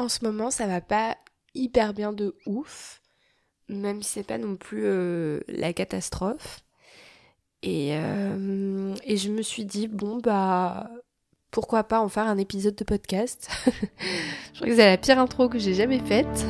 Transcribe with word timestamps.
En 0.00 0.08
ce 0.08 0.24
moment, 0.24 0.50
ça 0.50 0.66
va 0.66 0.80
pas 0.80 1.18
hyper 1.54 1.92
bien 1.92 2.14
de 2.14 2.34
ouf, 2.46 3.02
même 3.68 4.02
si 4.02 4.12
c'est 4.12 4.22
pas 4.22 4.38
non 4.38 4.56
plus 4.56 4.86
euh, 4.86 5.40
la 5.46 5.74
catastrophe. 5.74 6.60
Et, 7.62 7.90
euh, 7.92 8.94
et 9.04 9.18
je 9.18 9.28
me 9.30 9.42
suis 9.42 9.66
dit, 9.66 9.88
bon, 9.88 10.16
bah, 10.16 10.88
pourquoi 11.50 11.84
pas 11.84 12.00
en 12.00 12.08
faire 12.08 12.26
un 12.26 12.38
épisode 12.38 12.76
de 12.76 12.84
podcast 12.84 13.50
Je 13.66 14.60
crois 14.60 14.68
que 14.68 14.74
c'est 14.74 14.86
la 14.86 14.96
pire 14.96 15.18
intro 15.18 15.50
que 15.50 15.58
j'ai 15.58 15.74
jamais 15.74 16.00
faite. 16.00 16.46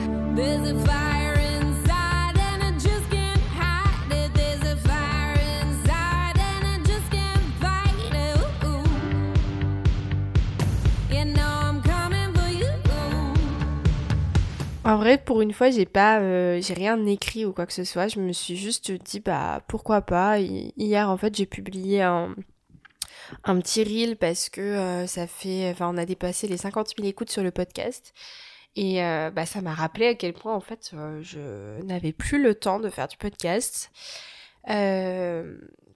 En 14.91 14.97
vrai, 14.97 15.19
pour 15.19 15.41
une 15.41 15.53
fois, 15.53 15.71
j'ai 15.71 15.87
pas, 15.87 16.19
euh, 16.19 16.61
j'ai 16.61 16.75
rien 16.75 17.07
écrit 17.07 17.45
ou 17.45 17.53
quoi 17.53 17.65
que 17.65 17.73
ce 17.73 17.85
soit. 17.85 18.09
Je 18.09 18.19
me 18.19 18.33
suis 18.33 18.57
juste 18.57 18.91
dit, 18.91 19.21
bah, 19.21 19.63
pourquoi 19.69 20.01
pas. 20.03 20.41
Hier, 20.41 21.09
en 21.09 21.17
fait, 21.17 21.33
j'ai 21.37 21.47
publié 21.47 22.03
un, 22.03 22.35
petit 23.45 23.85
reel 23.85 24.17
parce 24.17 24.49
que 24.49 24.61
euh, 24.61 25.07
ça 25.07 25.29
fait, 25.29 25.71
enfin, 25.71 25.89
on 25.95 25.97
a 25.97 26.07
dépassé 26.07 26.49
les 26.49 26.57
50 26.57 26.95
000 26.97 27.07
écoutes 27.07 27.31
sur 27.31 27.45
le 27.45 27.53
podcast. 27.53 28.13
Et 28.75 29.05
euh, 29.05 29.31
bah, 29.31 29.47
ça 29.47 29.61
m'a 29.61 29.75
rappelé 29.75 30.09
à 30.09 30.15
quel 30.17 30.33
point, 30.33 30.55
en 30.57 30.61
fait, 30.61 30.91
je 31.23 31.81
n'avais 31.85 32.13
plus 32.13 32.43
le 32.43 32.57
temps 32.57 32.81
de 32.81 32.91
faire 32.91 33.07
du 33.07 33.17
podcast. 33.17 33.93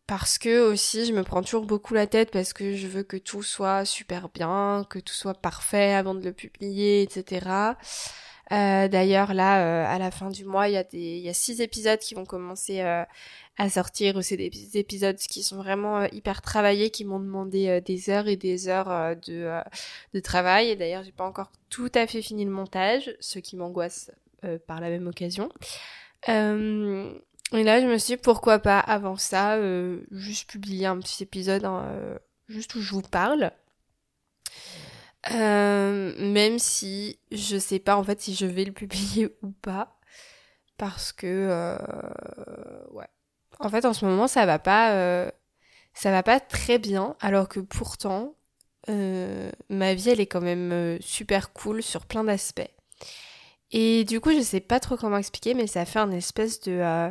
parce 0.07 0.39
que 0.39 0.71
aussi, 0.71 1.05
je 1.05 1.13
me 1.13 1.25
prends 1.25 1.43
toujours 1.43 1.67
beaucoup 1.67 1.95
la 1.95 2.07
tête 2.07 2.31
parce 2.31 2.53
que 2.53 2.77
je 2.77 2.87
veux 2.87 3.03
que 3.03 3.17
tout 3.17 3.43
soit 3.43 3.85
super 3.85 4.29
bien, 4.29 4.87
que 4.89 5.01
tout 5.01 5.15
soit 5.15 5.35
parfait 5.35 5.95
avant 5.95 6.15
de 6.15 6.23
le 6.23 6.33
publier, 6.33 7.03
etc. 7.03 7.75
Euh, 8.53 8.89
d'ailleurs, 8.89 9.33
là, 9.35 9.65
euh, 9.65 9.95
à 9.95 9.99
la 9.99 10.11
fin 10.11 10.31
du 10.31 10.45
mois, 10.45 10.69
il 10.69 10.75
y 10.75 10.77
a 10.77 10.85
y 10.93 11.29
a 11.29 11.35
six 11.35 11.61
épisodes 11.61 11.99
qui 11.99 12.15
vont 12.15 12.25
commencer 12.25 12.81
euh, 12.81 13.05
à 13.59 13.71
sortir. 13.71 14.23
C'est 14.23 14.37
des 14.37 14.77
épisodes 14.77 15.17
qui 15.17 15.43
sont 15.43 15.57
vraiment 15.57 16.05
hyper 16.13 16.43
travaillés, 16.43 16.91
qui 16.91 17.05
m'ont 17.05 17.21
demandé 17.21 17.81
des 17.81 18.11
heures 18.11 18.29
et 18.29 18.37
des 18.37 18.69
heures 18.69 19.17
de, 19.17 19.61
de 20.13 20.21
travail. 20.21 20.71
Et 20.71 20.77
d'ailleurs, 20.77 21.03
j'ai 21.05 21.13
pas 21.13 21.27
encore 21.27 21.51
tout 21.71 21.91
à 21.95 22.07
fait 22.07 22.23
fini 22.23 22.45
le 22.45 22.51
montage, 22.51 23.15
ce 23.21 23.39
qui 23.39 23.57
m'angoisse 23.57 24.11
par 24.67 24.81
la 24.81 24.91
même 24.91 25.07
occasion. 25.07 25.49
et 26.29 26.33
là, 26.33 27.81
je 27.81 27.87
me 27.87 27.97
suis 27.99 28.17
dit, 28.17 28.23
pourquoi 28.23 28.59
pas 28.59 28.79
avant 28.79 29.17
ça, 29.17 29.59
juste 30.11 30.51
publier 30.51 30.87
un 30.87 30.99
petit 30.99 31.23
épisode, 31.23 31.65
hein, 31.65 32.19
juste 32.49 32.75
où 32.75 32.81
je 32.81 32.91
vous 32.91 33.03
parle. 33.03 33.53
Euh, 35.33 36.13
même 36.19 36.59
si 36.59 37.19
je 37.33 37.57
sais 37.57 37.79
pas 37.79 37.97
en 37.97 38.05
fait 38.05 38.21
si 38.21 38.35
je 38.35 38.45
vais 38.45 38.65
le 38.65 38.73
publier 38.73 39.35
ou 39.43 39.51
pas. 39.51 39.99
Parce 40.77 41.13
que 41.13 41.27
euh, 41.27 41.77
ouais. 42.91 43.07
En 43.61 43.69
fait 43.69 43.85
en 43.85 43.93
ce 43.93 44.05
moment 44.05 44.27
ça 44.27 44.45
va 44.47 44.59
pas 44.59 44.93
euh, 44.93 45.31
ça 45.95 46.11
va 46.11 46.23
pas 46.23 46.41
très 46.41 46.79
bien 46.79 47.17
alors 47.21 47.49
que 47.49 47.61
pourtant 47.61 48.35
ma 48.87 49.95
vie 49.95 50.11
elle 50.11 50.21
est 50.21 50.27
quand 50.27 50.43
même 50.43 50.99
super 51.01 51.53
cool 51.55 51.83
sur 51.83 52.05
plein 52.05 52.25
d'aspects. 52.25 52.69
Et 53.71 54.05
du 54.05 54.21
coup 54.21 54.33
je 54.33 54.43
sais 54.43 54.61
pas 54.61 54.81
trop 54.81 54.97
comment 54.97 55.17
expliquer 55.17 55.55
mais 55.55 55.67
ça 55.67 55.87
fait 55.87 56.01
un 56.01 56.11
espèce 56.11 56.61
de 56.61 57.11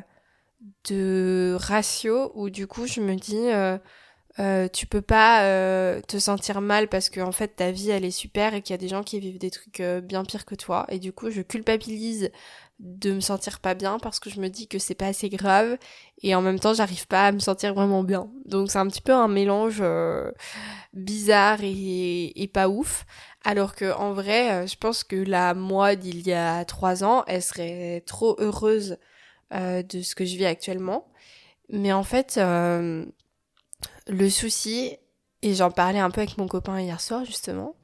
de 0.90 1.58
ratio 1.60 2.32
où 2.36 2.50
du 2.50 2.68
coup 2.68 2.86
je 2.86 3.02
me 3.02 3.16
dis 3.16 3.50
euh, 4.40 4.68
tu 4.68 4.88
peux 4.88 5.02
pas 5.02 5.44
euh, 5.44 6.02
te 6.02 6.18
sentir 6.18 6.60
mal 6.60 6.88
parce 6.88 7.10
que 7.12 7.22
en 7.22 7.32
fait 7.32 7.50
ta 7.50 7.70
vie 7.70 7.92
elle 7.92 8.04
est 8.04 8.10
super 8.10 8.56
et 8.56 8.64
qu'il 8.64 8.74
y 8.74 8.76
a 8.76 8.80
des 8.80 8.88
gens 8.88 9.04
qui 9.04 9.20
vivent 9.20 9.38
des 9.38 9.52
trucs 9.52 9.80
euh, 9.80 10.02
bien 10.02 10.26
pires 10.26 10.46
que 10.46 10.56
toi. 10.56 10.88
Et 10.90 10.98
du 11.00 11.14
coup 11.14 11.30
je 11.30 11.42
culpabilise 11.42 12.32
de 12.80 13.14
me 13.14 13.20
sentir 13.20 13.60
pas 13.60 13.76
bien 13.76 14.00
parce 14.00 14.20
que 14.20 14.32
je 14.32 14.40
me 14.42 14.50
dis 14.50 14.68
que 14.68 14.80
c'est 14.80 14.96
pas 14.96 15.06
assez 15.06 15.30
grave 15.30 15.78
et 16.24 16.34
en 16.34 16.42
même 16.42 16.60
temps 16.60 16.74
j'arrive 16.74 17.06
pas 17.08 17.28
à 17.28 17.32
me 17.32 17.40
sentir 17.40 17.76
vraiment 17.76 18.04
bien. 18.04 18.28
Donc 18.46 18.72
c'est 18.72 18.80
un 18.80 18.88
petit 18.88 19.02
peu 19.02 19.14
un 19.14 19.28
mélange 19.28 19.84
bizarre 20.94 21.60
et, 21.62 22.42
et, 22.42 22.48
pas 22.48 22.70
ouf. 22.70 23.06
Alors 23.44 23.76
que 23.76 23.94
en 23.94 24.14
vrai 24.14 24.66
je 24.68 24.76
pense 24.78 25.04
que 25.04 25.16
la 25.16 25.54
moi 25.54 25.96
d'il 25.96 26.26
y 26.28 26.34
a 26.34 26.66
trois 26.66 27.04
ans 27.04 27.24
elle 27.28 27.44
serait 27.44 28.02
trop 28.08 28.36
heureuse 28.40 28.98
de 29.52 30.02
ce 30.02 30.16
que 30.16 30.26
je 30.26 30.36
vis 30.38 30.46
actuellement. 30.46 31.08
Mais 31.70 31.94
en 31.94 32.04
fait 32.04 32.40
le 34.08 34.30
souci, 34.30 34.98
et 35.42 35.54
j'en 35.54 35.72
parlais 35.72 36.00
un 36.00 36.10
peu 36.10 36.22
avec 36.22 36.38
mon 36.38 36.48
copain 36.48 36.80
hier 36.80 37.00
soir 37.00 37.26
justement, 37.26 37.76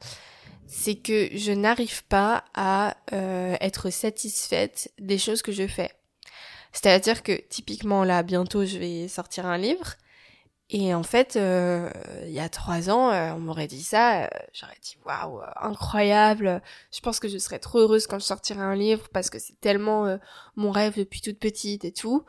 c'est 0.70 0.96
que 0.96 1.30
je 1.36 1.52
n'arrive 1.52 2.04
pas 2.06 2.46
à 2.54 2.96
euh, 3.12 3.58
être 3.60 3.90
satisfaite 3.90 4.92
des 5.00 5.18
choses 5.18 5.42
que 5.42 5.52
je 5.52 5.68
fais. 5.68 5.92
C'est-à-dire 6.72 7.24
que 7.24 7.34
typiquement 7.50 8.04
là, 8.04 8.22
bientôt, 8.22 8.66
je 8.66 8.78
vais 8.78 9.08
sortir 9.08 9.48
un 9.48 9.58
livre. 9.58 9.96
Et 10.70 10.94
en 10.94 11.02
fait, 11.02 11.36
euh, 11.36 11.90
il 12.26 12.32
y 12.32 12.40
a 12.40 12.48
trois 12.48 12.92
ans, 12.92 13.10
euh, 13.10 13.32
on 13.32 13.40
m'aurait 13.40 13.66
dit 13.66 13.82
ça, 13.82 14.30
j'aurais 14.54 14.78
dit 14.84 14.96
waouh, 15.04 15.42
incroyable. 15.60 16.62
Je 16.94 17.00
pense 17.00 17.20
que 17.20 17.28
je 17.28 17.40
serais 17.40 17.58
trop 17.58 17.80
heureuse 17.80 18.06
quand 18.06 18.20
je 18.20 18.26
sortirai 18.26 18.62
un 18.62 18.76
livre 18.76 19.10
parce 19.12 19.32
que 19.32 19.40
c'est 19.40 19.60
tellement 19.60 20.20
mon 20.56 20.70
rêve 20.70 20.96
depuis 20.96 21.22
toute 21.22 21.40
petite 21.40 21.86
et 21.86 21.92
tout. 21.92 22.24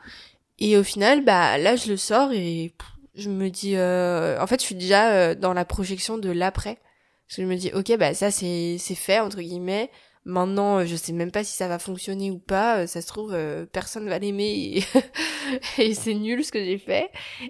Et 0.57 0.75
au 0.75 0.83
final, 0.83 1.23
bah 1.23 1.59
là, 1.59 1.75
je 1.75 1.89
le 1.89 1.97
sors 1.97 2.31
et 2.31 2.73
je 3.15 3.29
me 3.29 3.49
dis, 3.49 3.75
euh, 3.75 4.39
en 4.39 4.47
fait, 4.47 4.59
je 4.61 4.65
suis 4.65 4.75
déjà 4.75 5.11
euh, 5.11 5.35
dans 5.35 5.53
la 5.53 5.65
projection 5.65 6.17
de 6.17 6.31
l'après. 6.31 6.79
Parce 7.27 7.37
que 7.37 7.41
je 7.43 7.47
me 7.47 7.55
dis, 7.55 7.71
ok, 7.73 7.97
bah 7.97 8.13
ça 8.13 8.29
c'est 8.31 8.77
fait 8.77 9.19
entre 9.19 9.39
guillemets. 9.39 9.89
Maintenant, 10.25 10.79
euh, 10.79 10.85
je 10.85 10.95
sais 10.95 11.13
même 11.13 11.31
pas 11.31 11.43
si 11.43 11.55
ça 11.55 11.67
va 11.67 11.79
fonctionner 11.79 12.29
ou 12.31 12.39
pas. 12.39 12.87
Ça 12.87 13.01
se 13.01 13.07
trouve, 13.07 13.35
personne 13.71 14.09
va 14.09 14.19
l'aimer 14.19 14.83
et, 15.77 15.93
c'est 15.93 16.13
nul 16.13 16.43
ce 16.43 16.51
que 16.51 16.63
j'ai 16.63 16.77
fait. 16.77 17.09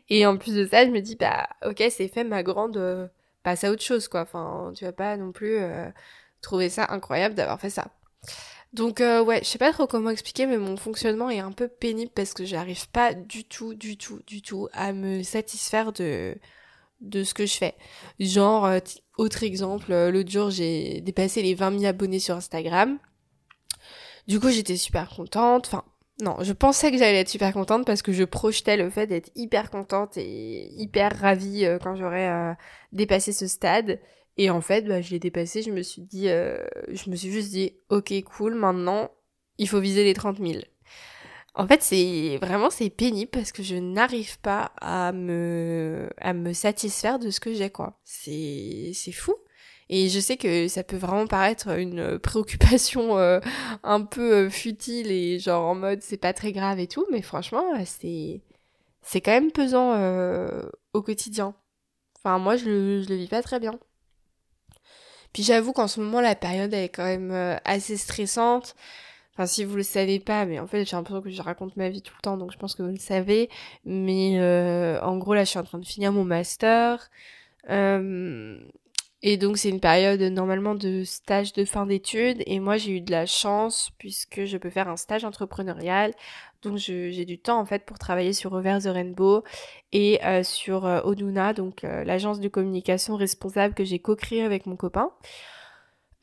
Et 0.09 0.25
en 0.25 0.37
plus 0.37 0.53
de 0.55 0.65
ça, 0.67 0.85
je 0.85 0.91
me 0.91 1.01
dis, 1.01 1.15
bah 1.15 1.47
ok, 1.65 1.83
c'est 1.89 2.07
fait, 2.07 2.23
ma 2.23 2.43
grande, 2.43 3.09
passe 3.43 3.63
à 3.63 3.71
autre 3.71 3.83
chose 3.83 4.07
quoi. 4.07 4.21
Enfin, 4.21 4.71
tu 4.75 4.85
vas 4.85 4.93
pas 4.93 5.17
non 5.17 5.31
plus 5.31 5.57
trouver 6.41 6.69
ça 6.69 6.87
incroyable 6.89 7.35
d'avoir 7.35 7.59
fait 7.59 7.69
ça. 7.71 7.87
Donc 8.73 9.01
euh, 9.01 9.21
ouais, 9.21 9.39
je 9.43 9.49
sais 9.49 9.57
pas 9.57 9.73
trop 9.73 9.85
comment 9.85 10.09
expliquer, 10.09 10.45
mais 10.45 10.57
mon 10.57 10.77
fonctionnement 10.77 11.29
est 11.29 11.39
un 11.39 11.51
peu 11.51 11.67
pénible 11.67 12.11
parce 12.13 12.33
que 12.33 12.45
j'arrive 12.45 12.89
pas 12.89 13.13
du 13.13 13.43
tout, 13.43 13.73
du 13.73 13.97
tout, 13.97 14.21
du 14.27 14.41
tout 14.41 14.69
à 14.73 14.93
me 14.93 15.23
satisfaire 15.23 15.91
de 15.91 16.35
de 17.01 17.23
ce 17.23 17.33
que 17.33 17.45
je 17.45 17.57
fais. 17.57 17.75
Genre, 18.19 18.65
euh, 18.65 18.79
autre 19.17 19.43
exemple, 19.43 19.91
euh, 19.91 20.11
l'autre 20.11 20.29
jour 20.31 20.51
j'ai 20.51 21.01
dépassé 21.01 21.41
les 21.41 21.53
20 21.55 21.79
000 21.79 21.85
abonnés 21.85 22.19
sur 22.19 22.35
Instagram. 22.35 22.97
Du 24.27 24.39
coup 24.39 24.49
j'étais 24.49 24.77
super 24.77 25.09
contente. 25.09 25.67
Enfin, 25.67 25.83
non, 26.21 26.37
je 26.41 26.53
pensais 26.53 26.91
que 26.91 26.97
j'allais 26.97 27.19
être 27.19 27.29
super 27.29 27.51
contente 27.51 27.85
parce 27.85 28.01
que 28.01 28.13
je 28.13 28.23
projetais 28.23 28.77
le 28.77 28.89
fait 28.89 29.07
d'être 29.07 29.31
hyper 29.35 29.69
contente 29.69 30.15
et 30.17 30.71
hyper 30.77 31.19
ravie 31.19 31.65
quand 31.83 31.95
j'aurais 31.95 32.55
dépassé 32.93 33.33
ce 33.33 33.47
stade. 33.47 33.99
Et 34.37 34.49
en 34.49 34.61
fait, 34.61 34.83
bah, 34.87 35.01
je 35.01 35.11
l'ai 35.11 35.19
dépassé, 35.19 35.61
je 35.61 35.71
me 35.71 35.81
suis 35.83 36.01
dit, 36.01 36.29
euh, 36.29 36.63
je 36.89 37.09
me 37.09 37.15
suis 37.15 37.31
juste 37.31 37.49
dit, 37.51 37.73
ok, 37.89 38.13
cool, 38.23 38.55
maintenant, 38.55 39.11
il 39.57 39.67
faut 39.67 39.79
viser 39.79 40.03
les 40.03 40.13
30 40.13 40.37
000. 40.39 40.61
En 41.53 41.67
fait, 41.67 41.81
c'est 41.83 42.37
vraiment 42.41 42.69
c'est 42.69 42.89
pénible 42.89 43.29
parce 43.31 43.51
que 43.51 43.61
je 43.61 43.75
n'arrive 43.75 44.39
pas 44.39 44.71
à 44.79 45.11
me 45.11 46.09
à 46.17 46.33
me 46.33 46.53
satisfaire 46.53 47.19
de 47.19 47.29
ce 47.29 47.41
que 47.41 47.53
j'ai 47.53 47.69
quoi. 47.69 47.99
C'est 48.05 48.91
c'est 48.93 49.11
fou. 49.11 49.35
Et 49.89 50.07
je 50.09 50.19
sais 50.21 50.37
que 50.37 50.69
ça 50.69 50.83
peut 50.83 50.95
vraiment 50.95 51.27
paraître 51.27 51.67
une 51.77 52.17
préoccupation 52.19 53.17
euh, 53.17 53.41
un 53.83 54.01
peu 54.03 54.45
euh, 54.47 54.49
futile 54.49 55.11
et 55.11 55.39
genre 55.39 55.65
en 55.67 55.75
mode 55.75 56.01
c'est 56.01 56.17
pas 56.17 56.33
très 56.33 56.53
grave 56.53 56.79
et 56.79 56.87
tout, 56.87 57.05
mais 57.11 57.21
franchement 57.21 57.65
c'est 57.85 58.41
c'est 59.01 59.21
quand 59.21 59.31
même 59.31 59.51
pesant 59.51 59.93
au 60.93 61.01
quotidien. 61.01 61.55
Enfin 62.17 62.39
moi 62.39 62.55
je 62.55 62.65
le 62.65 63.01
je 63.03 63.09
le 63.09 63.15
vis 63.15 63.27
pas 63.27 63.41
très 63.43 63.59
bien. 63.59 63.77
Puis 65.33 65.43
j'avoue 65.43 65.73
qu'en 65.73 65.87
ce 65.87 65.99
moment, 66.01 66.21
la 66.21 66.35
période 66.35 66.73
est 66.73 66.89
quand 66.89 67.05
même 67.05 67.31
euh, 67.31 67.55
assez 67.65 67.97
stressante. 67.97 68.75
Enfin, 69.33 69.45
si 69.45 69.63
vous 69.63 69.77
le 69.77 69.83
savez 69.83 70.19
pas, 70.19 70.45
mais 70.45 70.59
en 70.59 70.67
fait, 70.67 70.85
j'ai 70.85 70.95
l'impression 70.95 71.21
que 71.21 71.29
je 71.29 71.41
raconte 71.41 71.77
ma 71.77 71.89
vie 71.89 72.01
tout 72.01 72.13
le 72.17 72.21
temps, 72.21 72.37
donc 72.37 72.51
je 72.51 72.57
pense 72.57 72.75
que 72.75 72.83
vous 72.83 72.91
le 72.91 72.97
savez. 72.97 73.49
Mais 73.85 74.39
euh, 74.39 74.99
en 75.01 75.17
gros, 75.17 75.33
là, 75.33 75.45
je 75.45 75.49
suis 75.49 75.59
en 75.59 75.63
train 75.63 75.79
de 75.79 75.85
finir 75.85 76.11
mon 76.11 76.25
master. 76.25 77.09
Euh, 77.69 78.59
et 79.21 79.37
donc, 79.37 79.57
c'est 79.57 79.69
une 79.69 79.79
période 79.79 80.21
normalement 80.21 80.75
de 80.75 81.03
stage 81.03 81.53
de 81.53 81.63
fin 81.63 81.85
d'études. 81.85 82.43
Et 82.45 82.59
moi, 82.59 82.77
j'ai 82.77 82.97
eu 82.97 83.01
de 83.01 83.11
la 83.11 83.25
chance 83.25 83.91
puisque 83.99 84.45
je 84.45 84.57
peux 84.57 84.69
faire 84.69 84.89
un 84.89 84.97
stage 84.97 85.23
entrepreneurial 85.23 86.13
donc 86.61 86.77
j'ai 86.77 87.25
du 87.25 87.39
temps 87.39 87.59
en 87.59 87.65
fait 87.65 87.85
pour 87.85 87.97
travailler 87.97 88.33
sur 88.33 88.53
Over 88.53 88.79
the 88.83 88.87
Rainbow 88.87 89.43
et 89.91 90.23
euh, 90.23 90.43
sur 90.43 90.85
euh, 90.85 91.01
Oduna, 91.03 91.53
donc 91.53 91.83
euh, 91.83 92.03
l'agence 92.03 92.39
de 92.39 92.47
communication 92.47 93.15
responsable 93.15 93.73
que 93.73 93.83
j'ai 93.83 93.99
co-créée 93.99 94.43
avec 94.43 94.65
mon 94.65 94.75
copain. 94.75 95.11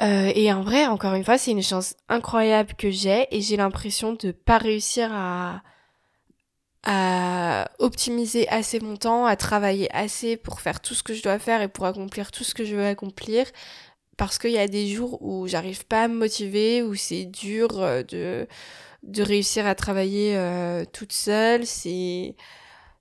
et 0.01 0.53
en 0.53 0.63
vrai, 0.63 0.87
encore 0.87 1.15
une 1.15 1.25
fois, 1.25 1.39
c'est 1.39 1.51
une 1.51 1.63
chance 1.63 1.97
incroyable 2.09 2.75
que 2.75 2.91
j'ai 2.91 3.27
et 3.37 3.41
j'ai 3.41 3.57
l'impression 3.57 4.13
de 4.13 4.31
pas 4.31 4.59
réussir 4.59 5.11
à 5.13 5.63
à 6.85 7.69
optimiser 7.81 8.49
assez 8.49 8.79
mon 8.79 8.97
temps, 8.97 9.27
à 9.27 9.35
travailler 9.37 9.93
assez 9.95 10.37
pour 10.37 10.61
faire 10.61 10.81
tout 10.81 10.95
ce 10.95 11.03
que 11.03 11.13
je 11.13 11.23
dois 11.23 11.41
faire 11.41 11.61
et 11.61 11.69
pour 11.69 11.87
accomplir 11.87 12.31
tout 12.31 12.45
ce 12.45 12.55
que 12.55 12.65
je 12.65 12.77
veux 12.77 12.87
accomplir 12.87 13.47
parce 14.17 14.39
qu'il 14.39 14.51
y 14.51 14.59
a 14.59 14.69
des 14.69 14.89
jours 14.89 15.23
où 15.23 15.47
j'arrive 15.47 15.87
pas 15.87 16.05
à 16.05 16.09
me 16.09 16.17
motiver, 16.17 16.83
où 16.83 16.95
c'est 16.95 17.25
dur 17.25 17.69
de, 17.69 18.47
de 19.03 19.23
réussir 19.23 19.67
à 19.67 19.75
travailler 19.75 20.39
toute 20.93 21.13
seule. 21.13 21.67
C'est, 21.67 22.37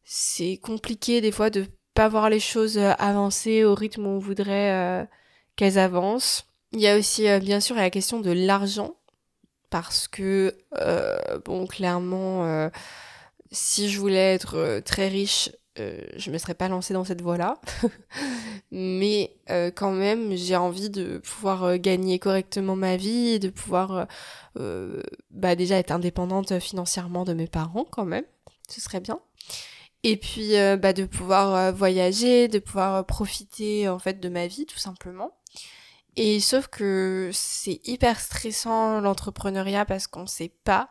c'est 0.04 0.58
compliqué 0.58 1.22
des 1.22 1.32
fois 1.32 1.50
de 1.50 1.66
pas 1.94 2.08
voir 2.08 2.30
les 2.30 2.40
choses 2.40 2.78
avancer 2.78 3.64
au 3.64 3.74
rythme 3.74 4.06
où 4.06 4.10
on 4.10 4.20
voudrait 4.20 5.08
qu'elles 5.56 5.80
avancent. 5.80 6.46
Il 6.74 6.80
y 6.80 6.88
a 6.88 6.98
aussi 6.98 7.28
bien 7.40 7.60
sûr 7.60 7.76
la 7.76 7.90
question 7.90 8.20
de 8.20 8.32
l'argent 8.32 8.96
parce 9.70 10.08
que 10.08 10.56
bon 11.46 11.66
clairement 11.68 12.70
si 13.52 13.90
je 13.90 14.00
voulais 14.00 14.36
être 14.36 14.82
très 14.86 15.08
riche 15.08 15.50
euh, 15.80 16.02
je 16.16 16.32
me 16.32 16.38
serais 16.38 16.54
pas 16.54 16.68
lancée 16.68 16.94
dans 16.94 17.04
cette 17.04 17.22
voie-là. 17.22 17.60
Mais 18.72 19.36
euh, 19.50 19.72
quand 19.72 19.92
même, 19.92 20.36
j'ai 20.36 20.56
envie 20.56 20.90
de 20.90 21.20
pouvoir 21.20 21.64
euh, 21.64 21.78
gagner 21.78 22.20
correctement 22.20 22.76
ma 22.76 22.98
vie, 22.98 23.40
de 23.40 23.50
pouvoir 23.50 24.08
bah, 25.30 25.56
déjà 25.56 25.78
être 25.78 25.92
indépendante 25.92 26.58
financièrement 26.60 27.26
de 27.26 27.34
mes 27.34 27.48
parents 27.48 27.86
quand 27.86 28.06
même. 28.06 28.26
Ce 28.68 28.82
serait 28.82 29.00
bien. 29.00 29.20
Et 30.04 30.18
puis 30.18 30.54
bah, 30.82 30.94
de 30.94 31.06
pouvoir 31.06 31.72
voyager, 31.74 32.48
de 32.48 32.58
pouvoir 32.58 33.06
profiter 33.06 33.88
en 33.88 34.00
fait 34.00 34.20
de 34.20 34.30
ma 34.30 34.48
vie 34.48 34.66
tout 34.66 34.80
simplement. 34.80 35.32
Et 36.16 36.40
sauf 36.40 36.68
que 36.68 37.30
c'est 37.34 37.80
hyper 37.84 38.20
stressant 38.20 39.00
l'entrepreneuriat 39.00 39.86
parce 39.86 40.08
qu'on 40.08 40.26
sait 40.26 40.52
pas 40.64 40.90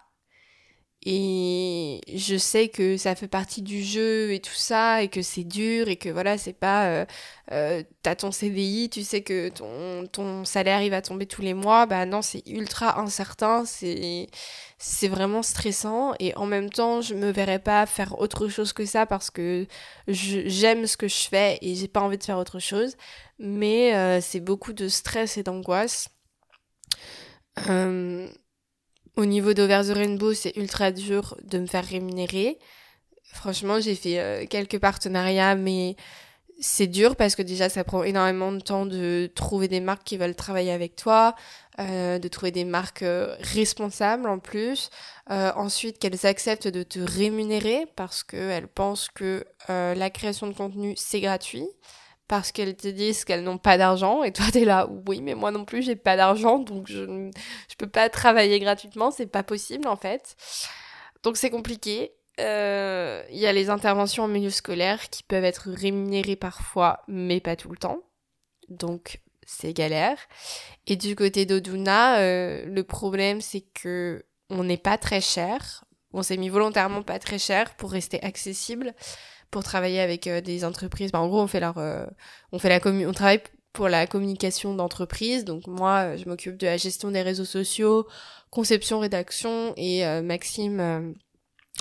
et 1.08 2.00
je 2.12 2.36
sais 2.36 2.68
que 2.68 2.96
ça 2.96 3.14
fait 3.14 3.28
partie 3.28 3.62
du 3.62 3.80
jeu 3.80 4.32
et 4.32 4.40
tout 4.40 4.50
ça, 4.52 5.02
et 5.04 5.08
que 5.08 5.22
c'est 5.22 5.44
dur, 5.44 5.86
et 5.86 5.94
que 5.96 6.08
voilà, 6.08 6.36
c'est 6.36 6.52
pas. 6.52 6.86
Euh, 6.86 7.06
euh, 7.52 7.84
T'as 8.02 8.16
ton 8.16 8.32
CDI, 8.32 8.90
tu 8.90 9.04
sais 9.04 9.22
que 9.22 9.48
ton, 9.50 10.44
salaire 10.44 10.82
il 10.82 10.90
va 10.90 11.02
tomber 11.02 11.26
tous 11.26 11.42
les 11.42 11.54
mois. 11.54 11.86
Bah 11.86 12.06
non, 12.06 12.22
c'est 12.22 12.42
ultra 12.48 13.00
incertain, 13.00 13.64
c'est 13.64 14.26
c'est 14.78 15.06
vraiment 15.06 15.42
stressant. 15.42 16.14
Et 16.18 16.34
en 16.36 16.46
même 16.46 16.70
temps, 16.70 17.00
je 17.02 17.14
me 17.14 17.30
verrais 17.30 17.60
pas 17.60 17.86
faire 17.86 18.18
autre 18.20 18.48
chose 18.48 18.72
que 18.72 18.84
ça 18.84 19.06
parce 19.06 19.30
que 19.30 19.66
j'aime 20.08 20.86
ce 20.88 20.96
que 20.96 21.06
je 21.08 21.28
fais 21.28 21.58
et 21.62 21.76
j'ai 21.76 21.88
pas 21.88 22.00
envie 22.00 22.18
de 22.18 22.24
faire 22.24 22.38
autre 22.38 22.58
chose. 22.58 22.96
Mais 23.38 23.94
euh, 23.94 24.20
c'est 24.20 24.40
beaucoup 24.40 24.72
de 24.72 24.88
stress 24.88 25.36
et 25.36 25.44
d'angoisse. 25.44 26.08
Euh, 27.68 28.28
au 29.16 29.24
niveau 29.24 29.54
d'Over 29.54 29.82
the 29.86 29.96
Rainbow, 29.96 30.34
c'est 30.34 30.56
ultra 30.56 30.92
dur 30.92 31.36
de 31.42 31.58
me 31.58 31.66
faire 31.66 31.84
rémunérer. 31.84 32.58
Franchement, 33.32 33.80
j'ai 33.80 33.94
fait 33.94 34.18
euh, 34.18 34.46
quelques 34.48 34.78
partenariats, 34.78 35.56
mais 35.56 35.96
c'est 36.60 36.86
dur 36.86 37.16
parce 37.16 37.34
que 37.34 37.42
déjà, 37.42 37.68
ça 37.68 37.82
prend 37.82 38.02
énormément 38.02 38.52
de 38.52 38.60
temps 38.60 38.86
de 38.86 39.30
trouver 39.34 39.68
des 39.68 39.80
marques 39.80 40.04
qui 40.04 40.16
veulent 40.16 40.34
travailler 40.34 40.70
avec 40.70 40.96
toi, 40.96 41.34
euh, 41.80 42.18
de 42.18 42.28
trouver 42.28 42.50
des 42.50 42.64
marques 42.64 43.02
euh, 43.02 43.36
responsables 43.40 44.28
en 44.28 44.38
plus. 44.38 44.90
ensuite, 45.28 45.98
qu'elles 45.98 46.26
acceptent 46.26 46.68
de 46.68 46.82
te 46.82 46.98
rémunérer 46.98 47.86
parce 47.96 48.22
qu'elles 48.22 48.68
pensent 48.68 49.08
que 49.08 49.44
la 49.68 50.10
création 50.10 50.46
de 50.46 50.52
contenu, 50.52 50.94
c'est 50.96 51.20
gratuit 51.20 51.66
parce 52.28 52.52
qu'elles 52.52 52.76
te 52.76 52.88
disent 52.88 53.24
qu'elles 53.24 53.44
n'ont 53.44 53.58
pas 53.58 53.78
d'argent 53.78 54.22
et 54.22 54.32
toi 54.32 54.46
t'es 54.52 54.64
là 54.64 54.88
oui 55.06 55.20
mais 55.22 55.34
moi 55.34 55.50
non 55.50 55.64
plus 55.64 55.82
j'ai 55.82 55.96
pas 55.96 56.16
d'argent 56.16 56.58
donc 56.58 56.86
je 56.88 57.30
je 57.68 57.74
peux 57.76 57.88
pas 57.88 58.08
travailler 58.08 58.58
gratuitement 58.58 59.10
c'est 59.10 59.26
pas 59.26 59.42
possible 59.42 59.88
en 59.88 59.96
fait. 59.96 60.36
Donc 61.22 61.36
c'est 61.36 61.50
compliqué. 61.50 62.12
Euh, 62.38 63.22
il 63.30 63.38
y 63.38 63.46
a 63.46 63.52
les 63.52 63.70
interventions 63.70 64.24
en 64.24 64.28
milieu 64.28 64.50
scolaire 64.50 65.08
qui 65.08 65.22
peuvent 65.22 65.44
être 65.44 65.70
rémunérées 65.70 66.36
parfois 66.36 67.00
mais 67.08 67.40
pas 67.40 67.56
tout 67.56 67.70
le 67.70 67.78
temps. 67.78 68.02
Donc 68.68 69.20
c'est 69.46 69.72
galère. 69.72 70.18
Et 70.86 70.96
du 70.96 71.14
côté 71.14 71.46
d'Oduna 71.46 72.18
euh, 72.18 72.64
le 72.66 72.84
problème 72.84 73.40
c'est 73.40 73.64
que 73.74 74.24
on 74.50 74.64
n'est 74.64 74.76
pas 74.76 74.98
très 74.98 75.20
cher. 75.20 75.84
On 76.12 76.22
s'est 76.22 76.36
mis 76.36 76.48
volontairement 76.48 77.02
pas 77.02 77.18
très 77.18 77.38
cher 77.38 77.74
pour 77.74 77.92
rester 77.92 78.22
accessible 78.22 78.94
pour 79.50 79.62
travailler 79.62 80.00
avec 80.00 80.26
euh, 80.26 80.40
des 80.40 80.64
entreprises. 80.64 81.10
en 81.14 81.28
gros, 81.28 81.40
on 81.40 81.46
fait 81.46 81.60
leur, 81.60 81.78
euh, 81.78 82.06
on 82.52 82.58
fait 82.58 82.68
la 82.68 82.80
on 83.08 83.12
travaille 83.12 83.40
pour 83.72 83.88
la 83.88 84.06
communication 84.06 84.74
d'entreprise. 84.74 85.44
Donc 85.44 85.66
moi, 85.66 86.12
euh, 86.12 86.16
je 86.16 86.28
m'occupe 86.28 86.56
de 86.56 86.66
la 86.66 86.76
gestion 86.76 87.10
des 87.10 87.22
réseaux 87.22 87.44
sociaux, 87.44 88.06
conception, 88.50 89.00
rédaction, 89.00 89.74
et 89.76 90.04
Maxime, 90.22 91.14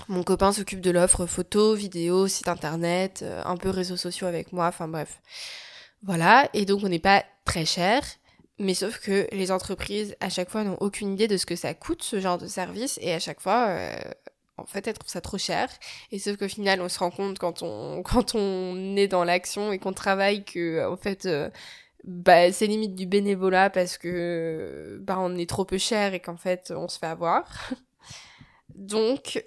mon 0.08 0.22
copain, 0.22 0.52
s'occupe 0.52 0.80
de 0.80 0.90
l'offre 0.90 1.26
photo, 1.26 1.74
vidéo, 1.74 2.28
site 2.28 2.48
internet, 2.48 3.24
un 3.44 3.56
peu 3.56 3.70
réseaux 3.70 3.96
sociaux 3.96 4.26
avec 4.26 4.52
moi. 4.52 4.66
Enfin 4.66 4.88
bref, 4.88 5.20
voilà. 6.02 6.48
Et 6.52 6.66
donc 6.66 6.82
on 6.82 6.88
n'est 6.88 6.98
pas 6.98 7.24
très 7.44 7.64
cher. 7.64 8.02
Mais 8.58 8.74
sauf 8.74 8.98
que 9.00 9.28
les 9.32 9.50
entreprises, 9.50 10.16
à 10.20 10.30
chaque 10.30 10.48
fois, 10.50 10.64
n'ont 10.64 10.78
aucune 10.80 11.12
idée 11.12 11.28
de 11.28 11.36
ce 11.36 11.44
que 11.44 11.56
ça 11.56 11.74
coûte, 11.74 12.02
ce 12.02 12.20
genre 12.20 12.38
de 12.38 12.46
service, 12.46 12.98
et 13.02 13.12
à 13.12 13.18
chaque 13.18 13.40
fois, 13.40 13.76
en 14.58 14.66
fait, 14.66 14.86
elle 14.86 14.94
trouve 14.94 15.10
ça 15.10 15.20
trop 15.20 15.38
cher. 15.38 15.68
Et 16.12 16.18
sauf 16.18 16.36
qu'au 16.36 16.48
final, 16.48 16.80
on 16.80 16.88
se 16.88 16.98
rend 16.98 17.10
compte 17.10 17.38
quand 17.38 17.62
on, 17.62 18.02
quand 18.04 18.34
on 18.34 18.96
est 18.96 19.08
dans 19.08 19.24
l'action 19.24 19.72
et 19.72 19.78
qu'on 19.78 19.92
travaille 19.92 20.44
que, 20.44 20.86
en 20.88 20.96
fait, 20.96 21.26
euh, 21.26 21.50
bah, 22.04 22.52
c'est 22.52 22.66
limite 22.66 22.94
du 22.94 23.06
bénévolat 23.06 23.70
parce 23.70 23.98
que, 23.98 24.98
bah, 25.02 25.16
on 25.18 25.36
est 25.36 25.48
trop 25.48 25.64
peu 25.64 25.78
cher 25.78 26.14
et 26.14 26.20
qu'en 26.20 26.36
fait, 26.36 26.72
on 26.74 26.88
se 26.88 26.98
fait 26.98 27.06
avoir. 27.06 27.70
Donc, 28.74 29.44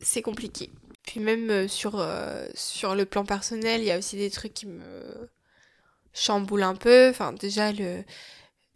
c'est 0.00 0.22
compliqué. 0.22 0.70
Puis 1.06 1.20
même 1.20 1.50
euh, 1.50 1.68
sur, 1.68 1.98
euh, 1.98 2.46
sur 2.54 2.94
le 2.94 3.04
plan 3.04 3.24
personnel, 3.24 3.80
il 3.80 3.86
y 3.86 3.90
a 3.90 3.98
aussi 3.98 4.16
des 4.16 4.30
trucs 4.30 4.54
qui 4.54 4.66
me 4.66 5.30
chamboulent 6.12 6.62
un 6.62 6.74
peu. 6.74 7.08
Enfin, 7.10 7.32
déjà, 7.32 7.72
le, 7.72 8.04